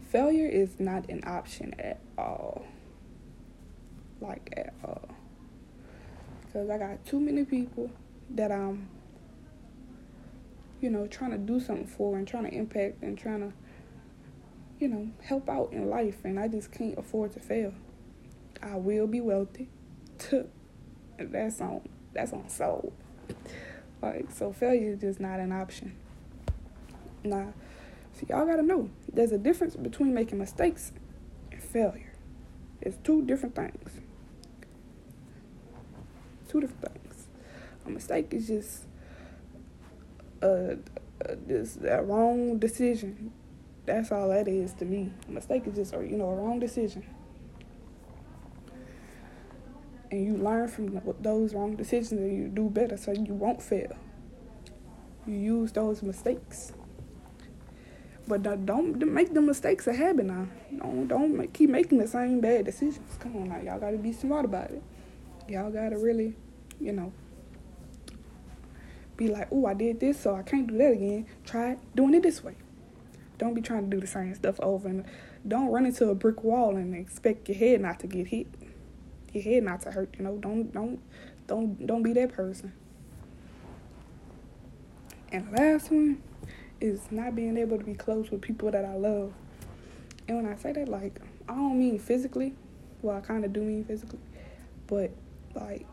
failure 0.09 0.47
is 0.47 0.79
not 0.79 1.09
an 1.09 1.23
option 1.25 1.73
at 1.79 1.99
all. 2.17 2.63
Like 4.19 4.53
at 4.55 4.73
all. 4.83 5.09
Because 6.45 6.69
I 6.69 6.77
got 6.77 7.03
too 7.05 7.19
many 7.19 7.43
people 7.43 7.89
that 8.31 8.51
I'm 8.51 8.87
you 10.81 10.89
know, 10.89 11.07
trying 11.07 11.31
to 11.31 11.37
do 11.37 11.59
something 11.59 11.85
for 11.85 12.17
and 12.17 12.27
trying 12.27 12.49
to 12.49 12.53
impact 12.53 13.03
and 13.03 13.17
trying 13.17 13.39
to, 13.39 13.53
you 14.79 14.87
know, 14.87 15.09
help 15.23 15.47
out 15.47 15.71
in 15.71 15.89
life. 15.89 16.17
And 16.25 16.39
I 16.39 16.47
just 16.47 16.71
can't 16.71 16.97
afford 16.97 17.33
to 17.33 17.39
fail. 17.39 17.73
I 18.61 18.75
will 18.75 19.07
be 19.07 19.21
wealthy. 19.21 19.69
that's 21.19 21.61
on 21.61 21.81
that's 22.13 22.33
on 22.33 22.49
soul. 22.49 22.93
Like 24.01 24.31
so 24.31 24.51
failure 24.51 24.93
is 24.93 24.99
just 24.99 25.19
not 25.19 25.39
an 25.39 25.51
option. 25.51 25.95
Nah. 27.23 27.47
See 28.13 28.25
y'all 28.29 28.45
gotta 28.45 28.63
know 28.63 28.89
there's 29.11 29.31
a 29.31 29.37
difference 29.37 29.75
between 29.75 30.13
making 30.13 30.39
mistakes 30.39 30.91
and 31.51 31.61
failure. 31.61 32.13
It's 32.81 32.97
two 33.03 33.23
different 33.23 33.55
things. 33.55 33.91
Two 36.49 36.61
different 36.61 36.91
things. 36.91 37.27
A 37.85 37.89
mistake 37.89 38.33
is 38.33 38.47
just 38.47 38.85
a, 40.41 40.77
a 41.21 41.35
this 41.35 41.77
a 41.77 42.01
wrong 42.01 42.57
decision. 42.59 43.31
That's 43.85 44.11
all 44.11 44.29
that 44.29 44.47
is 44.47 44.73
to 44.75 44.85
me. 44.85 45.11
A 45.27 45.31
mistake 45.31 45.65
is 45.67 45.75
just, 45.75 45.93
you 45.93 46.17
know, 46.17 46.29
a 46.29 46.35
wrong 46.35 46.59
decision. 46.59 47.03
And 50.11 50.25
you 50.25 50.37
learn 50.37 50.67
from 50.67 51.01
those 51.21 51.53
wrong 51.53 51.75
decisions 51.75 52.19
and 52.21 52.37
you 52.37 52.47
do 52.49 52.69
better 52.69 52.97
so 52.97 53.11
you 53.11 53.33
won't 53.33 53.61
fail. 53.61 53.95
You 55.25 55.35
use 55.35 55.71
those 55.71 56.03
mistakes. 56.03 56.73
But 58.27 58.43
don't 58.65 58.97
make 59.07 59.33
the 59.33 59.41
mistakes 59.41 59.87
a 59.87 59.93
habit 59.93 60.25
now. 60.25 60.47
Don't 60.77 61.07
don't 61.07 61.37
make, 61.37 61.53
keep 61.53 61.69
making 61.69 61.97
the 61.97 62.07
same 62.07 62.39
bad 62.39 62.65
decisions. 62.65 63.17
Come 63.19 63.35
on 63.35 63.49
now, 63.49 63.59
y'all 63.59 63.79
gotta 63.79 63.97
be 63.97 64.13
smart 64.13 64.45
about 64.45 64.71
it. 64.71 64.83
Y'all 65.47 65.71
gotta 65.71 65.97
really, 65.97 66.35
you 66.79 66.93
know, 66.93 67.11
be 69.17 69.27
like, 69.27 69.47
oh, 69.51 69.65
I 69.65 69.73
did 69.73 69.99
this, 69.99 70.19
so 70.19 70.35
I 70.35 70.43
can't 70.43 70.67
do 70.67 70.77
that 70.77 70.93
again. 70.93 71.25
Try 71.45 71.77
doing 71.95 72.13
it 72.13 72.23
this 72.23 72.43
way. 72.43 72.55
Don't 73.37 73.53
be 73.53 73.61
trying 73.61 73.89
to 73.89 73.95
do 73.95 73.99
the 73.99 74.07
same 74.07 74.33
stuff 74.35 74.59
over 74.59 74.87
and 74.87 75.05
don't 75.47 75.69
run 75.69 75.85
into 75.85 76.09
a 76.09 76.15
brick 76.15 76.43
wall 76.43 76.75
and 76.75 76.95
expect 76.95 77.49
your 77.49 77.57
head 77.57 77.81
not 77.81 77.99
to 78.01 78.07
get 78.07 78.27
hit. 78.27 78.47
Your 79.33 79.43
head 79.43 79.63
not 79.63 79.81
to 79.81 79.91
hurt, 79.91 80.13
you 80.17 80.23
know. 80.23 80.37
Don't 80.37 80.71
don't 80.73 80.99
don't 81.47 81.87
don't 81.87 82.03
be 82.03 82.13
that 82.13 82.33
person. 82.33 82.73
And 85.31 85.47
the 85.47 85.61
last 85.61 85.91
one 85.91 86.21
is 86.81 87.11
not 87.11 87.35
being 87.35 87.57
able 87.57 87.77
to 87.77 87.83
be 87.83 87.93
close 87.93 88.29
with 88.29 88.41
people 88.41 88.69
that 88.71 88.83
I 88.83 88.95
love. 88.95 89.33
And 90.27 90.37
when 90.43 90.45
I 90.45 90.55
say 90.55 90.73
that, 90.73 90.89
like, 90.89 91.19
I 91.47 91.55
don't 91.55 91.79
mean 91.79 91.99
physically. 91.99 92.53
Well, 93.01 93.17
I 93.17 93.21
kind 93.21 93.45
of 93.45 93.53
do 93.53 93.61
mean 93.61 93.85
physically. 93.85 94.19
But, 94.87 95.11
like, 95.55 95.87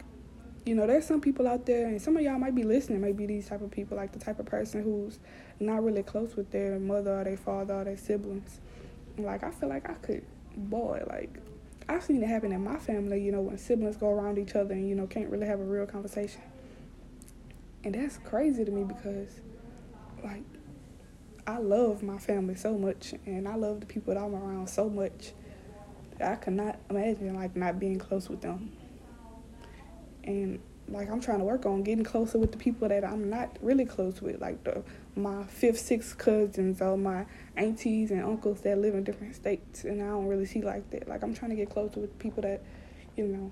you 0.69 0.75
know, 0.75 0.87
there's 0.87 1.07
some 1.07 1.23
people 1.23 1.49
out 1.49 1.65
there, 1.65 1.87
and 1.87 2.01
some 2.01 2.15
of 2.15 2.23
y'all 2.23 2.39
might 2.39 2.55
be 2.55 2.63
listening, 2.63 3.01
might 3.01 3.17
be 3.17 3.25
these 3.25 3.49
type 3.49 3.63
of 3.63 3.71
people, 3.71 3.97
like 3.97 4.13
the 4.13 4.19
type 4.19 4.39
of 4.39 4.45
person 4.45 4.83
who's 4.83 5.19
not 5.61 5.83
really 5.83 6.03
close 6.03 6.37
with 6.37 6.51
their 6.51 6.79
mother 6.79 7.21
or 7.21 7.25
their 7.25 7.39
father 7.39 7.73
or 7.73 7.85
their 7.85 7.97
siblings. 7.97 8.61
Like, 9.17 9.43
I 9.43 9.51
feel 9.51 9.71
like 9.71 9.89
I 9.89 9.95
could, 9.95 10.27
boy, 10.55 11.03
like, 11.09 11.41
I've 11.89 12.05
seen 12.05 12.23
it 12.23 12.29
happen 12.29 12.53
in 12.53 12.63
my 12.63 12.77
family, 12.77 13.23
you 13.23 13.33
know, 13.33 13.41
when 13.41 13.57
siblings 13.57 13.97
go 13.97 14.11
around 14.11 14.37
each 14.37 14.55
other 14.55 14.75
and, 14.75 14.87
you 14.87 14.95
know, 14.95 15.07
can't 15.07 15.31
really 15.31 15.47
have 15.47 15.59
a 15.59 15.65
real 15.65 15.87
conversation. 15.87 16.43
And 17.83 17.95
that's 17.95 18.19
crazy 18.19 18.63
to 18.67 18.71
me 18.71 18.85
because, 18.85 19.41
like, 20.23 20.45
I 21.47 21.57
love 21.57 22.03
my 22.03 22.19
family 22.19 22.57
so 22.57 22.77
much 22.77 23.15
and 23.25 23.49
I 23.49 23.55
love 23.55 23.81
the 23.81 23.87
people 23.87 24.13
that 24.13 24.23
I'm 24.23 24.35
around 24.35 24.69
so 24.69 24.91
much. 24.91 25.33
I 26.23 26.35
could 26.35 26.53
not 26.53 26.79
imagine, 26.91 27.35
like, 27.37 27.57
not 27.57 27.81
being 27.81 27.99
close 27.99 28.29
with 28.29 28.43
them 28.43 28.71
and 30.29 30.61
like 30.89 31.11
I'm 31.11 31.21
trying 31.21 31.39
to 31.39 31.45
work 31.45 31.67
on 31.67 31.83
getting 31.83 32.05
closer 32.05 32.39
with 32.39 32.53
the 32.53 32.59
people 32.59 32.89
that 32.89 33.05
I'm 33.05 33.29
not 33.31 33.57
really 33.63 33.85
close 33.85 34.21
with, 34.21 34.41
like 34.41 34.63
the 34.65 34.83
my 35.17 35.45
fifth, 35.45 35.81
sixth 35.81 36.19
cousins 36.19 36.81
or 36.81 36.97
my 36.97 37.25
aunties 37.57 38.11
and 38.11 38.23
uncles 38.23 38.61
that 38.61 38.79
live 38.79 38.95
in 38.95 39.05
different 39.05 39.35
states, 39.35 39.85
and 39.85 40.03
I 40.03 40.07
don't 40.07 40.27
really 40.27 40.47
see 40.47 40.63
like 40.63 40.89
that. 40.91 41.09
Like 41.09 41.23
I'm 41.23 41.35
trying 41.35 41.51
to 41.51 41.57
get 41.57 41.71
closer 41.71 42.01
with 42.01 42.19
people 42.19 42.43
that, 42.43 42.63
you 43.17 43.27
know, 43.27 43.51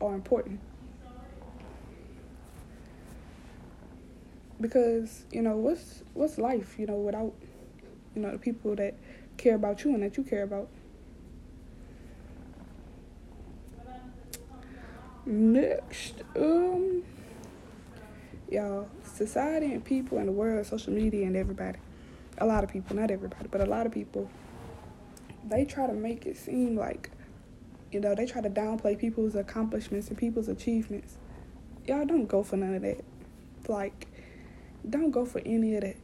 are 0.00 0.14
important. 0.14 0.60
Because 4.60 5.24
you 5.30 5.40
know 5.40 5.56
what's 5.56 6.02
what's 6.14 6.36
life, 6.36 6.76
you 6.78 6.86
know, 6.86 6.96
without, 6.96 7.32
you 8.14 8.22
know, 8.22 8.32
the 8.32 8.38
people 8.38 8.74
that 8.76 8.94
care 9.36 9.54
about 9.54 9.84
you 9.84 9.94
and 9.94 10.02
that 10.02 10.16
you 10.16 10.24
care 10.24 10.42
about. 10.42 10.68
Next, 15.26 16.14
um, 16.34 17.02
y'all, 18.50 18.88
society 19.04 19.66
and 19.66 19.84
people 19.84 20.18
in 20.18 20.26
the 20.26 20.32
world, 20.32 20.66
social 20.66 20.92
media 20.92 21.26
and 21.26 21.36
everybody, 21.36 21.78
a 22.38 22.46
lot 22.46 22.64
of 22.64 22.70
people, 22.70 22.96
not 22.96 23.10
everybody, 23.10 23.46
but 23.50 23.60
a 23.60 23.66
lot 23.66 23.86
of 23.86 23.92
people, 23.92 24.30
they 25.46 25.64
try 25.64 25.86
to 25.86 25.92
make 25.92 26.24
it 26.24 26.38
seem 26.38 26.74
like, 26.74 27.10
you 27.92 28.00
know, 28.00 28.14
they 28.14 28.24
try 28.24 28.40
to 28.40 28.48
downplay 28.48 28.98
people's 28.98 29.34
accomplishments 29.34 30.08
and 30.08 30.16
people's 30.16 30.48
achievements. 30.48 31.18
Y'all 31.86 32.06
don't 32.06 32.26
go 32.26 32.42
for 32.42 32.56
none 32.56 32.74
of 32.74 32.82
that. 32.82 33.04
Like, 33.68 34.06
don't 34.88 35.10
go 35.10 35.26
for 35.26 35.42
any 35.44 35.74
of 35.74 35.82
that. 35.82 35.96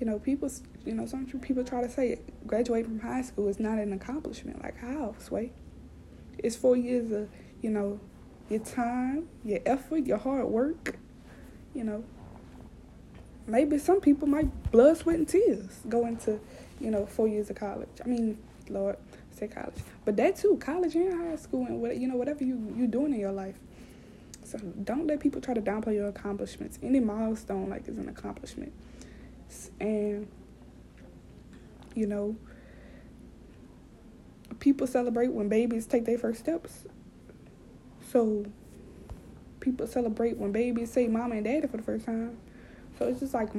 You 0.00 0.06
know, 0.06 0.18
people, 0.18 0.50
you 0.86 0.94
know, 0.94 1.06
some 1.06 1.26
people 1.26 1.64
try 1.64 1.82
to 1.82 1.90
say 1.90 2.18
graduating 2.46 2.98
from 2.98 3.00
high 3.00 3.22
school 3.22 3.48
is 3.48 3.60
not 3.60 3.78
an 3.78 3.92
accomplishment. 3.92 4.62
Like, 4.62 4.78
how, 4.78 5.14
Sway? 5.18 5.52
It's 6.38 6.56
four 6.56 6.76
years 6.76 7.10
of, 7.12 7.28
you 7.62 7.70
know, 7.70 8.00
your 8.48 8.60
time, 8.60 9.28
your 9.44 9.60
effort, 9.64 10.06
your 10.06 10.18
hard 10.18 10.46
work, 10.46 10.96
you 11.74 11.84
know. 11.84 12.04
Maybe 13.46 13.78
some 13.78 14.00
people 14.00 14.26
might 14.26 14.72
blood, 14.72 14.96
sweat, 14.96 15.16
and 15.16 15.28
tears 15.28 15.80
go 15.88 16.06
into, 16.06 16.40
you 16.80 16.90
know, 16.90 17.06
four 17.06 17.28
years 17.28 17.50
of 17.50 17.56
college. 17.56 17.88
I 18.04 18.08
mean, 18.08 18.38
Lord, 18.68 18.96
say 19.32 19.48
college, 19.48 19.74
but 20.04 20.16
that 20.16 20.36
too, 20.36 20.56
college 20.58 20.94
and 20.94 21.12
high 21.12 21.36
school 21.36 21.66
and 21.66 21.80
what 21.80 21.96
you 21.96 22.08
know, 22.08 22.16
whatever 22.16 22.44
you 22.44 22.74
you 22.76 22.86
doing 22.86 23.12
in 23.12 23.20
your 23.20 23.32
life. 23.32 23.56
So 24.44 24.58
don't 24.58 25.06
let 25.06 25.20
people 25.20 25.40
try 25.40 25.54
to 25.54 25.62
downplay 25.62 25.94
your 25.94 26.08
accomplishments. 26.08 26.78
Any 26.82 27.00
milestone 27.00 27.68
like 27.68 27.88
is 27.88 27.98
an 27.98 28.08
accomplishment, 28.08 28.72
and 29.80 30.26
you 31.94 32.06
know, 32.06 32.36
people 34.64 34.86
celebrate 34.86 35.30
when 35.30 35.46
babies 35.46 35.84
take 35.84 36.06
their 36.06 36.16
first 36.16 36.40
steps. 36.40 36.86
So 38.10 38.46
people 39.60 39.86
celebrate 39.86 40.38
when 40.38 40.52
babies 40.52 40.90
say 40.90 41.06
mama 41.06 41.34
and 41.34 41.44
daddy 41.44 41.66
for 41.66 41.76
the 41.76 41.82
first 41.82 42.06
time. 42.06 42.38
So 42.98 43.06
it's 43.06 43.20
just 43.20 43.34
like, 43.34 43.50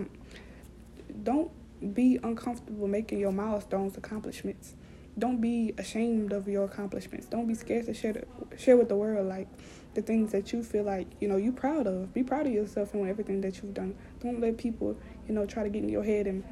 don't 1.22 1.52
be 1.94 2.18
uncomfortable 2.24 2.88
making 2.88 3.20
your 3.20 3.32
milestones 3.32 3.96
accomplishments. 3.98 4.74
Don't 5.20 5.40
be 5.40 5.76
ashamed 5.78 6.34
of 6.34 6.48
your 6.48 6.64
accomplishments. 6.64 7.28
Don't 7.28 7.48
be 7.48 7.54
scared 7.54 7.86
to 7.86 7.94
share 7.94 8.14
the, 8.14 8.26
share 8.58 8.76
with 8.76 8.90
the 8.90 8.96
world 8.96 9.28
like 9.28 9.48
the 9.94 10.02
things 10.02 10.32
that 10.32 10.52
you 10.52 10.64
feel 10.64 10.86
like 10.86 11.06
you 11.22 11.28
know 11.28 11.38
you 11.38 11.52
proud 11.52 11.86
of. 11.86 12.16
Be 12.16 12.24
proud 12.24 12.48
of 12.48 12.52
yourself 12.52 12.96
and 12.96 13.08
everything 13.08 13.42
that 13.42 13.62
you've 13.62 13.76
done. 13.76 13.96
Don't 14.24 14.42
let 14.42 14.58
people 14.58 14.98
you 15.28 15.36
know 15.36 15.46
try 15.46 15.62
to 15.62 15.70
get 15.70 15.84
in 15.84 15.90
your 15.90 16.04
head 16.04 16.26
and 16.26 16.44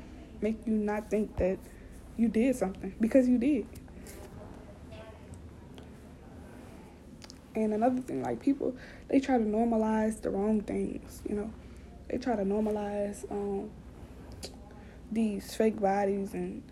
make 0.42 0.68
you 0.68 0.74
not 0.74 1.10
think 1.10 1.36
that 1.38 1.58
you 2.18 2.28
did 2.28 2.56
something 2.56 2.94
because 3.02 3.28
you 3.28 3.40
did. 3.40 3.66
And 7.56 7.74
another 7.74 8.02
thing, 8.02 8.24
like 8.24 8.42
people, 8.42 8.76
they 9.10 9.20
try 9.20 9.38
to 9.38 9.44
normalize 9.44 10.22
the 10.22 10.30
wrong 10.30 10.62
things. 10.62 11.22
You 11.28 11.36
know, 11.36 11.54
they 12.10 12.18
try 12.18 12.36
to 12.36 12.44
normalize 12.44 13.30
um, 13.32 13.70
these 15.12 15.54
fake 15.56 15.80
bodies 15.80 16.34
and 16.34 16.64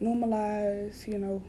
normalize, 0.00 1.06
you 1.06 1.18
know, 1.18 1.42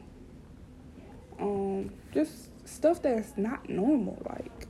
um, 1.38 1.90
just 2.12 2.48
stuff 2.66 3.02
that's 3.02 3.36
not 3.36 3.68
normal. 3.68 4.20
Like, 4.28 4.66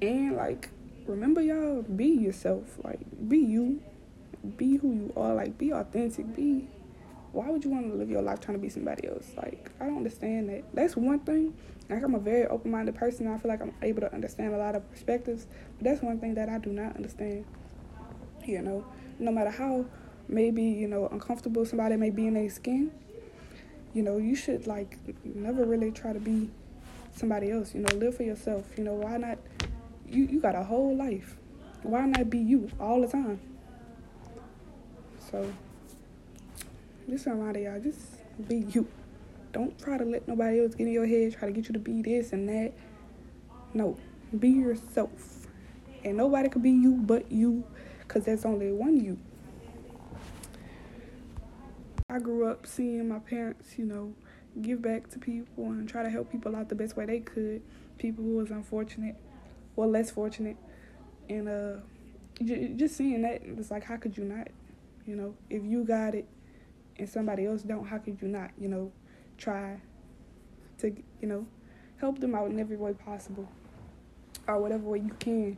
and 0.00 0.36
like, 0.36 0.70
remember 1.06 1.40
y'all, 1.40 1.82
be 1.82 2.06
yourself. 2.06 2.78
Like, 2.82 3.00
be 3.28 3.38
you. 3.38 3.80
Be 4.56 4.76
who 4.76 4.92
you 4.92 5.12
are. 5.16 5.34
Like, 5.34 5.56
be 5.56 5.72
authentic. 5.72 6.34
Be 6.34 6.66
why 7.32 7.48
would 7.48 7.64
you 7.64 7.70
want 7.70 7.90
to 7.90 7.94
live 7.94 8.10
your 8.10 8.20
life 8.22 8.40
trying 8.40 8.58
to 8.58 8.62
be 8.62 8.68
somebody 8.68 9.08
else? 9.08 9.32
Like, 9.36 9.70
I 9.80 9.86
don't 9.86 9.96
understand 9.96 10.50
that. 10.50 10.64
That's 10.74 10.96
one 10.96 11.20
thing. 11.20 11.54
Like, 11.88 12.02
I'm 12.02 12.14
a 12.14 12.18
very 12.18 12.46
open 12.46 12.70
minded 12.70 12.94
person. 12.94 13.26
I 13.26 13.38
feel 13.38 13.50
like 13.50 13.62
I'm 13.62 13.74
able 13.82 14.02
to 14.02 14.12
understand 14.14 14.54
a 14.54 14.58
lot 14.58 14.74
of 14.74 14.88
perspectives. 14.90 15.46
But 15.78 15.84
that's 15.84 16.02
one 16.02 16.20
thing 16.20 16.34
that 16.34 16.50
I 16.50 16.58
do 16.58 16.70
not 16.70 16.94
understand. 16.94 17.46
You 18.44 18.60
know, 18.60 18.84
no 19.18 19.32
matter 19.32 19.50
how 19.50 19.86
maybe, 20.28 20.62
you 20.62 20.88
know, 20.88 21.08
uncomfortable 21.08 21.64
somebody 21.64 21.96
may 21.96 22.10
be 22.10 22.26
in 22.26 22.34
their 22.34 22.50
skin, 22.50 22.90
you 23.94 24.02
know, 24.02 24.18
you 24.18 24.34
should, 24.34 24.66
like, 24.66 24.98
never 25.24 25.64
really 25.64 25.90
try 25.90 26.12
to 26.12 26.20
be 26.20 26.50
somebody 27.14 27.50
else. 27.50 27.74
You 27.74 27.80
know, 27.80 27.94
live 27.96 28.16
for 28.16 28.24
yourself. 28.24 28.66
You 28.76 28.84
know, 28.84 28.94
why 28.94 29.16
not? 29.16 29.38
You, 30.06 30.24
you 30.24 30.40
got 30.40 30.54
a 30.54 30.62
whole 30.62 30.94
life. 30.94 31.36
Why 31.82 32.04
not 32.04 32.28
be 32.28 32.38
you 32.38 32.70
all 32.78 33.00
the 33.00 33.08
time? 33.08 33.40
So, 35.30 35.50
just 37.08 37.26
a 37.26 37.30
reminder, 37.30 37.60
y'all. 37.60 37.80
Just 37.80 38.00
be 38.48 38.66
you. 38.70 38.86
Don't 39.52 39.78
try 39.78 39.98
to 39.98 40.04
let 40.04 40.26
nobody 40.26 40.60
else 40.60 40.74
get 40.74 40.86
in 40.86 40.92
your 40.92 41.06
head, 41.06 41.36
try 41.36 41.46
to 41.46 41.52
get 41.52 41.68
you 41.68 41.74
to 41.74 41.78
be 41.78 42.02
this 42.02 42.32
and 42.32 42.48
that. 42.48 42.72
No, 43.74 43.98
be 44.38 44.48
yourself. 44.48 45.46
And 46.04 46.16
nobody 46.16 46.48
could 46.48 46.62
be 46.62 46.70
you 46.70 46.94
but 46.94 47.30
you, 47.30 47.64
because 48.00 48.24
there's 48.24 48.44
only 48.44 48.72
one 48.72 48.98
you. 48.98 49.18
I 52.08 52.18
grew 52.18 52.46
up 52.46 52.66
seeing 52.66 53.08
my 53.08 53.20
parents, 53.20 53.78
you 53.78 53.86
know, 53.86 54.14
give 54.60 54.82
back 54.82 55.08
to 55.10 55.18
people 55.18 55.64
and 55.64 55.88
try 55.88 56.02
to 56.02 56.10
help 56.10 56.30
people 56.30 56.54
out 56.56 56.68
the 56.68 56.74
best 56.74 56.96
way 56.96 57.06
they 57.06 57.20
could. 57.20 57.62
People 57.98 58.24
who 58.24 58.36
was 58.36 58.50
unfortunate 58.50 59.16
or 59.76 59.86
less 59.86 60.10
fortunate. 60.10 60.56
And 61.28 61.48
uh, 61.48 61.76
just 62.76 62.96
seeing 62.96 63.22
that, 63.22 63.42
it's 63.44 63.70
like, 63.70 63.84
how 63.84 63.96
could 63.96 64.16
you 64.16 64.24
not? 64.24 64.48
You 65.06 65.16
know, 65.16 65.34
if 65.48 65.64
you 65.64 65.84
got 65.84 66.14
it, 66.14 66.26
and 66.98 67.08
somebody 67.08 67.46
else 67.46 67.62
don't, 67.62 67.86
how 67.86 67.98
could 67.98 68.20
you 68.20 68.28
not, 68.28 68.50
you 68.58 68.68
know, 68.68 68.92
try 69.38 69.80
to, 70.78 70.94
you 71.20 71.28
know, 71.28 71.46
help 71.98 72.18
them 72.20 72.34
out 72.34 72.50
in 72.50 72.58
every 72.58 72.76
way 72.76 72.92
possible 72.92 73.48
or 74.46 74.60
whatever 74.60 74.84
way 74.84 74.98
you 74.98 75.14
can. 75.18 75.56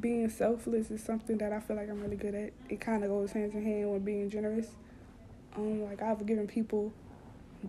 Being 0.00 0.28
selfless 0.30 0.90
is 0.90 1.02
something 1.02 1.38
that 1.38 1.52
I 1.52 1.60
feel 1.60 1.76
like 1.76 1.88
I'm 1.88 2.00
really 2.00 2.16
good 2.16 2.34
at. 2.34 2.52
It 2.68 2.80
kind 2.80 3.04
of 3.04 3.10
goes 3.10 3.32
hand 3.32 3.52
in 3.54 3.62
hand 3.62 3.92
with 3.92 4.04
being 4.04 4.30
generous. 4.30 4.68
Um, 5.56 5.84
like 5.84 6.02
I've 6.02 6.24
given 6.26 6.46
people 6.46 6.92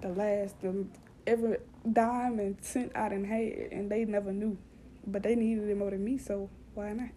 the 0.01 0.09
last, 0.09 0.59
the 0.61 0.85
every 1.27 1.57
dime 1.91 2.39
and 2.39 2.57
cent 2.61 2.91
I 2.95 3.09
done 3.09 3.25
had, 3.25 3.41
and 3.71 3.91
they 3.91 4.05
never 4.05 4.31
knew, 4.31 4.57
but 5.05 5.21
they 5.21 5.35
needed 5.35 5.69
it 5.69 5.77
more 5.77 5.91
than 5.91 6.03
me, 6.03 6.17
so 6.17 6.49
why 6.73 6.93
not? 6.93 7.09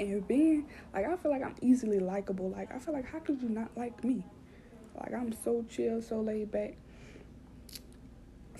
And 0.00 0.26
being 0.26 0.66
like 0.94 1.06
I 1.06 1.16
feel 1.16 1.30
like 1.30 1.42
I'm 1.42 1.54
easily 1.60 1.98
likable. 1.98 2.50
Like 2.50 2.74
I 2.74 2.78
feel 2.78 2.94
like 2.94 3.06
how 3.06 3.18
could 3.18 3.40
you 3.42 3.48
not 3.48 3.70
like 3.76 4.02
me? 4.02 4.24
Like 4.98 5.12
I'm 5.12 5.32
so 5.44 5.64
chill, 5.68 6.02
so 6.02 6.20
laid 6.20 6.50
back. 6.50 6.76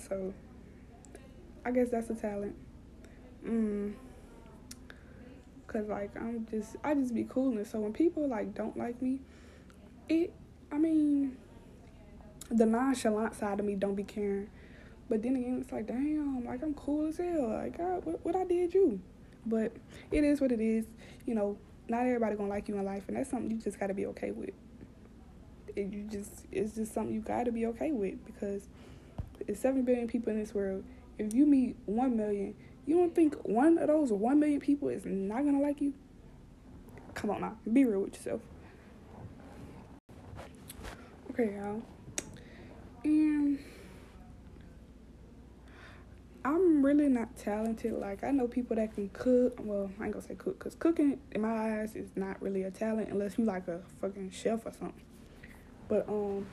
So 0.07 0.33
I 1.65 1.71
guess 1.71 1.89
that's 1.89 2.09
a 2.09 2.15
talent. 2.15 2.55
Mm. 3.45 3.93
Cause 5.67 5.87
like 5.87 6.15
I'm 6.15 6.45
just 6.49 6.75
I 6.83 6.93
just 6.93 7.13
be 7.15 7.25
cool 7.29 7.63
so 7.65 7.79
when 7.79 7.93
people 7.93 8.27
like 8.27 8.53
don't 8.53 8.77
like 8.77 9.01
me, 9.01 9.19
it 10.09 10.33
I 10.71 10.77
mean 10.77 11.37
the 12.49 12.65
nonchalant 12.65 13.35
side 13.35 13.59
of 13.59 13.65
me 13.65 13.75
don't 13.75 13.95
be 13.95 14.03
caring. 14.03 14.49
But 15.09 15.23
then 15.23 15.35
again 15.35 15.59
it's 15.61 15.71
like 15.71 15.87
damn, 15.87 16.45
like 16.45 16.61
I'm 16.61 16.73
cool 16.73 17.07
as 17.07 17.17
hell. 17.17 17.49
Like 17.49 17.77
God, 17.77 18.05
what, 18.05 18.23
what 18.25 18.35
I 18.35 18.43
did 18.43 18.73
you? 18.73 19.01
But 19.45 19.73
it 20.11 20.23
is 20.23 20.41
what 20.41 20.51
it 20.51 20.61
is. 20.61 20.85
You 21.25 21.35
know, 21.35 21.57
not 21.87 22.05
everybody 22.05 22.35
gonna 22.35 22.49
like 22.49 22.67
you 22.67 22.77
in 22.77 22.85
life, 22.85 23.03
and 23.07 23.17
that's 23.17 23.29
something 23.29 23.51
you 23.51 23.57
just 23.57 23.79
gotta 23.79 23.93
be 23.93 24.05
okay 24.07 24.31
with. 24.31 24.51
It, 25.75 25.91
you 25.91 26.03
just 26.09 26.45
it's 26.51 26.75
just 26.75 26.93
something 26.93 27.13
you 27.13 27.21
gotta 27.21 27.51
be 27.51 27.65
okay 27.67 27.91
with 27.91 28.23
because 28.25 28.67
it's 29.47 29.59
seven 29.59 29.83
billion 29.83 30.07
people 30.07 30.31
in 30.31 30.39
this 30.39 30.53
world. 30.53 30.83
If 31.17 31.33
you 31.33 31.45
meet 31.45 31.75
one 31.85 32.15
million, 32.15 32.55
you 32.85 32.97
don't 32.97 33.13
think 33.13 33.35
one 33.43 33.77
of 33.77 33.87
those 33.87 34.11
one 34.11 34.39
million 34.39 34.59
people 34.59 34.89
is 34.89 35.05
not 35.05 35.43
gonna 35.45 35.61
like 35.61 35.81
you? 35.81 35.93
Come 37.13 37.29
on 37.29 37.41
now, 37.41 37.57
be 37.71 37.85
real 37.85 38.01
with 38.01 38.15
yourself. 38.15 38.41
Okay, 41.31 41.55
y'all. 41.55 41.81
And 43.03 43.59
I'm 46.43 46.83
really 46.83 47.07
not 47.07 47.37
talented. 47.37 47.93
Like 47.93 48.23
I 48.23 48.31
know 48.31 48.47
people 48.47 48.75
that 48.75 48.95
can 48.95 49.09
cook. 49.09 49.59
Well, 49.63 49.91
I 49.99 50.05
ain't 50.05 50.13
gonna 50.13 50.25
say 50.25 50.35
cook, 50.35 50.57
cause 50.59 50.75
cooking 50.75 51.19
in 51.31 51.41
my 51.41 51.81
eyes 51.81 51.95
is 51.95 52.09
not 52.15 52.41
really 52.41 52.63
a 52.63 52.71
talent 52.71 53.09
unless 53.09 53.37
you 53.37 53.45
like 53.45 53.67
a 53.67 53.81
fucking 53.99 54.31
chef 54.31 54.65
or 54.65 54.71
something. 54.71 55.03
But 55.87 56.07
um, 56.09 56.47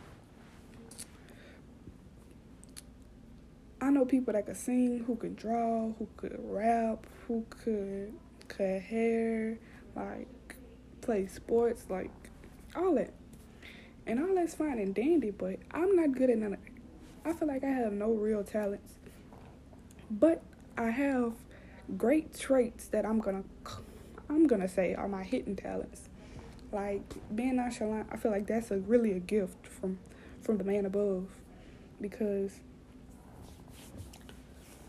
I 3.81 3.90
know 3.90 4.05
people 4.05 4.35
that 4.35 4.44
can 4.44 4.55
sing, 4.55 5.05
who 5.07 5.16
can 5.16 5.35
draw, 5.35 5.92
who 5.92 6.09
could 6.16 6.37
rap, 6.42 7.07
who 7.27 7.46
could 7.48 8.12
cut 8.48 8.83
hair, 8.83 9.59
like 9.96 10.57
play 11.01 11.27
sports, 11.29 11.87
like 11.88 12.11
all 12.77 12.94
that. 12.96 13.12
And 14.07 14.20
all 14.20 14.35
that's 14.35 14.55
fine 14.55 14.79
and 14.79 14.94
dandy, 14.94 15.31
but 15.31 15.59
I'm 15.70 15.94
not 15.96 16.12
good 16.12 16.31
at 16.31 16.38
none 16.38 16.55
of 16.55 16.61
it. 16.66 16.72
I 17.24 17.33
feel 17.33 17.48
like 17.48 17.62
I 17.62 17.68
have 17.68 17.92
no 17.92 18.11
real 18.11 18.42
talents 18.42 18.94
but 20.11 20.42
I 20.77 20.90
have 20.90 21.33
great 21.97 22.38
traits 22.38 22.88
that 22.88 23.05
I'm 23.05 23.21
gonna 23.21 23.44
I'm 24.29 24.47
gonna 24.47 24.68
say 24.68 24.94
are 24.94 25.09
my 25.09 25.23
hidden 25.23 25.57
talents. 25.57 26.09
Like 26.71 27.03
being 27.35 27.57
nonchalant, 27.57 28.09
I 28.12 28.16
feel 28.16 28.31
like 28.31 28.47
that's 28.47 28.71
a 28.71 28.79
really 28.79 29.12
a 29.12 29.21
gift 29.21 29.66
from 29.66 29.99
from 30.42 30.59
the 30.59 30.64
man 30.64 30.87
above. 30.87 31.27
Because 32.01 32.61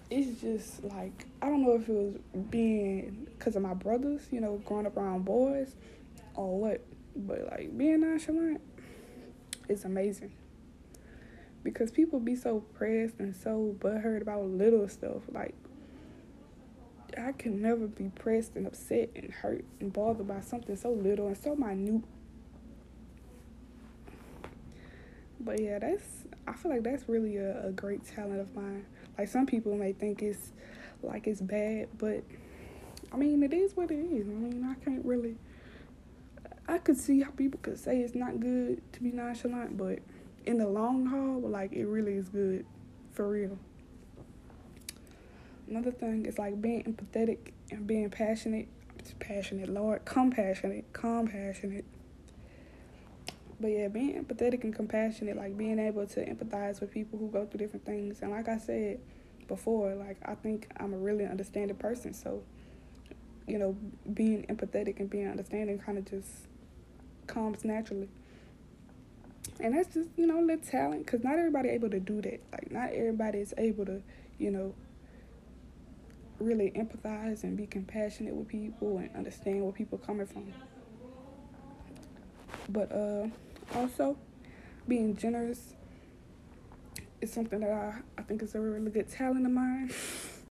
it's 0.10 0.42
just 0.42 0.84
like 0.84 1.26
I 1.42 1.48
don't 1.48 1.64
know 1.64 1.76
if 1.76 1.88
it 1.88 1.94
was 1.94 2.16
being 2.50 3.28
because 3.38 3.56
of 3.56 3.62
my 3.62 3.74
brothers, 3.74 4.28
you 4.32 4.42
know, 4.42 4.62
growing 4.66 4.86
up 4.86 4.98
around 4.98 5.26
boys 5.26 5.76
or 6.36 6.60
what, 6.60 6.82
but 7.16 7.48
like 7.52 7.78
being 7.78 8.02
nonchalant 8.02 8.62
is 9.68 9.86
amazing 9.86 10.32
because 11.64 11.92
people 11.92 12.20
be 12.20 12.36
so 12.36 12.62
pressed 12.74 13.16
and 13.20 13.36
so 13.36 13.76
butthurt 13.80 14.22
about 14.22 14.46
little 14.46 14.88
stuff. 14.88 15.24
Like, 15.32 15.56
I 17.18 17.32
can 17.32 17.62
never 17.62 17.88
be 17.88 18.10
pressed 18.10 18.56
and 18.56 18.68
upset 18.68 19.10
and 19.16 19.32
hurt 19.32 19.66
and 19.80 19.92
bothered 19.92 20.28
by 20.28 20.42
something 20.42 20.76
so 20.76 20.92
little 20.92 21.28
and 21.28 21.38
so 21.38 21.56
minute. 21.56 22.04
But 25.40 25.62
yeah, 25.62 25.80
that's 25.80 26.04
I 26.48 26.54
feel 26.54 26.72
like 26.72 26.84
that's 26.84 27.08
really 27.08 27.38
a, 27.38 27.68
a 27.68 27.72
great 27.72 28.06
talent 28.06 28.42
of 28.42 28.56
mine. 28.56 28.86
Like 29.18 29.28
some 29.28 29.46
people 29.46 29.76
may 29.76 29.94
think 29.94 30.22
it's 30.22 30.52
like 31.02 31.28
it's 31.28 31.42
bad, 31.42 31.88
but 31.98 32.24
I 33.12 33.18
mean 33.18 33.42
it 33.44 33.54
is 33.54 33.76
what 33.76 33.92
it 33.92 34.00
is. 34.00 34.28
I 34.28 34.32
mean 34.32 34.64
I 34.66 34.84
can't 34.84 35.06
really 35.06 35.36
I 36.68 36.78
could 36.78 36.98
see 36.98 37.22
how 37.22 37.32
people 37.32 37.60
could 37.64 37.80
say 37.80 38.02
it's 38.02 38.16
not 38.16 38.40
good 38.40 38.82
to 38.94 39.02
be 39.02 39.12
nonchalant, 39.12 39.78
but 39.78 40.00
in 40.46 40.58
the 40.58 40.68
long 40.68 41.06
haul, 41.06 41.42
like 41.50 41.74
it 41.74 41.86
really 41.86 42.14
is 42.14 42.30
good 42.30 42.66
for 43.14 43.28
real. 43.30 43.58
Another 45.70 45.92
thing 45.92 46.26
is 46.26 46.40
like 46.40 46.62
being 46.62 46.84
empathetic 46.84 47.52
and 47.72 47.86
being 47.86 48.10
passionate. 48.10 48.68
Passionate, 49.20 49.70
Lord, 49.70 50.04
compassionate, 50.06 50.92
compassionate. 50.94 51.86
but 53.60 53.68
yeah, 53.70 53.88
being 53.88 54.24
empathetic 54.24 54.64
and 54.64 54.76
compassionate, 54.76 55.36
like 55.36 55.58
being 55.58 55.80
able 55.80 56.06
to 56.08 56.26
empathize 56.26 56.80
with 56.80 56.92
people 56.92 57.20
who 57.20 57.30
go 57.30 57.46
through 57.46 57.60
different 57.60 57.86
things. 57.86 58.22
And 58.22 58.32
like 58.32 58.48
I 58.48 58.58
said 58.58 59.00
before, 59.48 59.96
like 59.96 60.18
I 60.26 60.36
think 60.36 60.68
I'm 60.78 60.94
a 60.94 60.98
really 60.98 61.26
understanding 61.26 61.76
person. 61.78 62.14
So, 62.14 62.44
you 63.48 63.58
know, 63.58 63.76
being 64.14 64.46
empathetic 64.48 65.00
and 65.00 65.10
being 65.10 65.28
understanding 65.28 65.80
kind 65.80 65.98
of 65.98 66.06
just 66.10 66.30
comes 67.28 67.66
naturally. 67.66 68.10
And 69.60 69.76
that's 69.76 69.94
just, 69.94 70.10
you 70.16 70.26
know, 70.26 70.40
little 70.40 70.66
talent 70.66 71.06
because 71.06 71.24
not 71.24 71.38
everybody 71.38 71.70
able 71.70 71.90
to 71.90 72.00
do 72.00 72.22
that. 72.22 72.40
Like, 72.52 72.72
not 72.72 72.92
everybody 72.94 73.40
is 73.40 73.54
able 73.58 73.86
to, 73.86 74.02
you 74.38 74.52
know, 74.52 74.74
really 76.40 76.72
empathize 76.72 77.44
and 77.44 77.58
be 77.58 77.68
compassionate 77.68 78.34
with 78.34 78.48
people 78.48 78.98
and 78.98 79.14
understand 79.16 79.64
where 79.64 79.74
people 79.74 79.98
coming 79.98 80.26
from. 80.26 80.54
But 82.70 82.92
uh, 82.92 83.28
also, 83.76 84.18
being 84.88 85.16
generous 85.18 85.74
is 87.22 87.34
something 87.34 87.60
that 87.60 87.72
I, 87.72 87.96
I 88.18 88.24
think 88.24 88.42
is 88.42 88.56
a 88.56 88.60
really 88.62 88.92
good 88.92 89.10
talent 89.10 89.46
of 89.46 89.52
mine. 89.52 89.92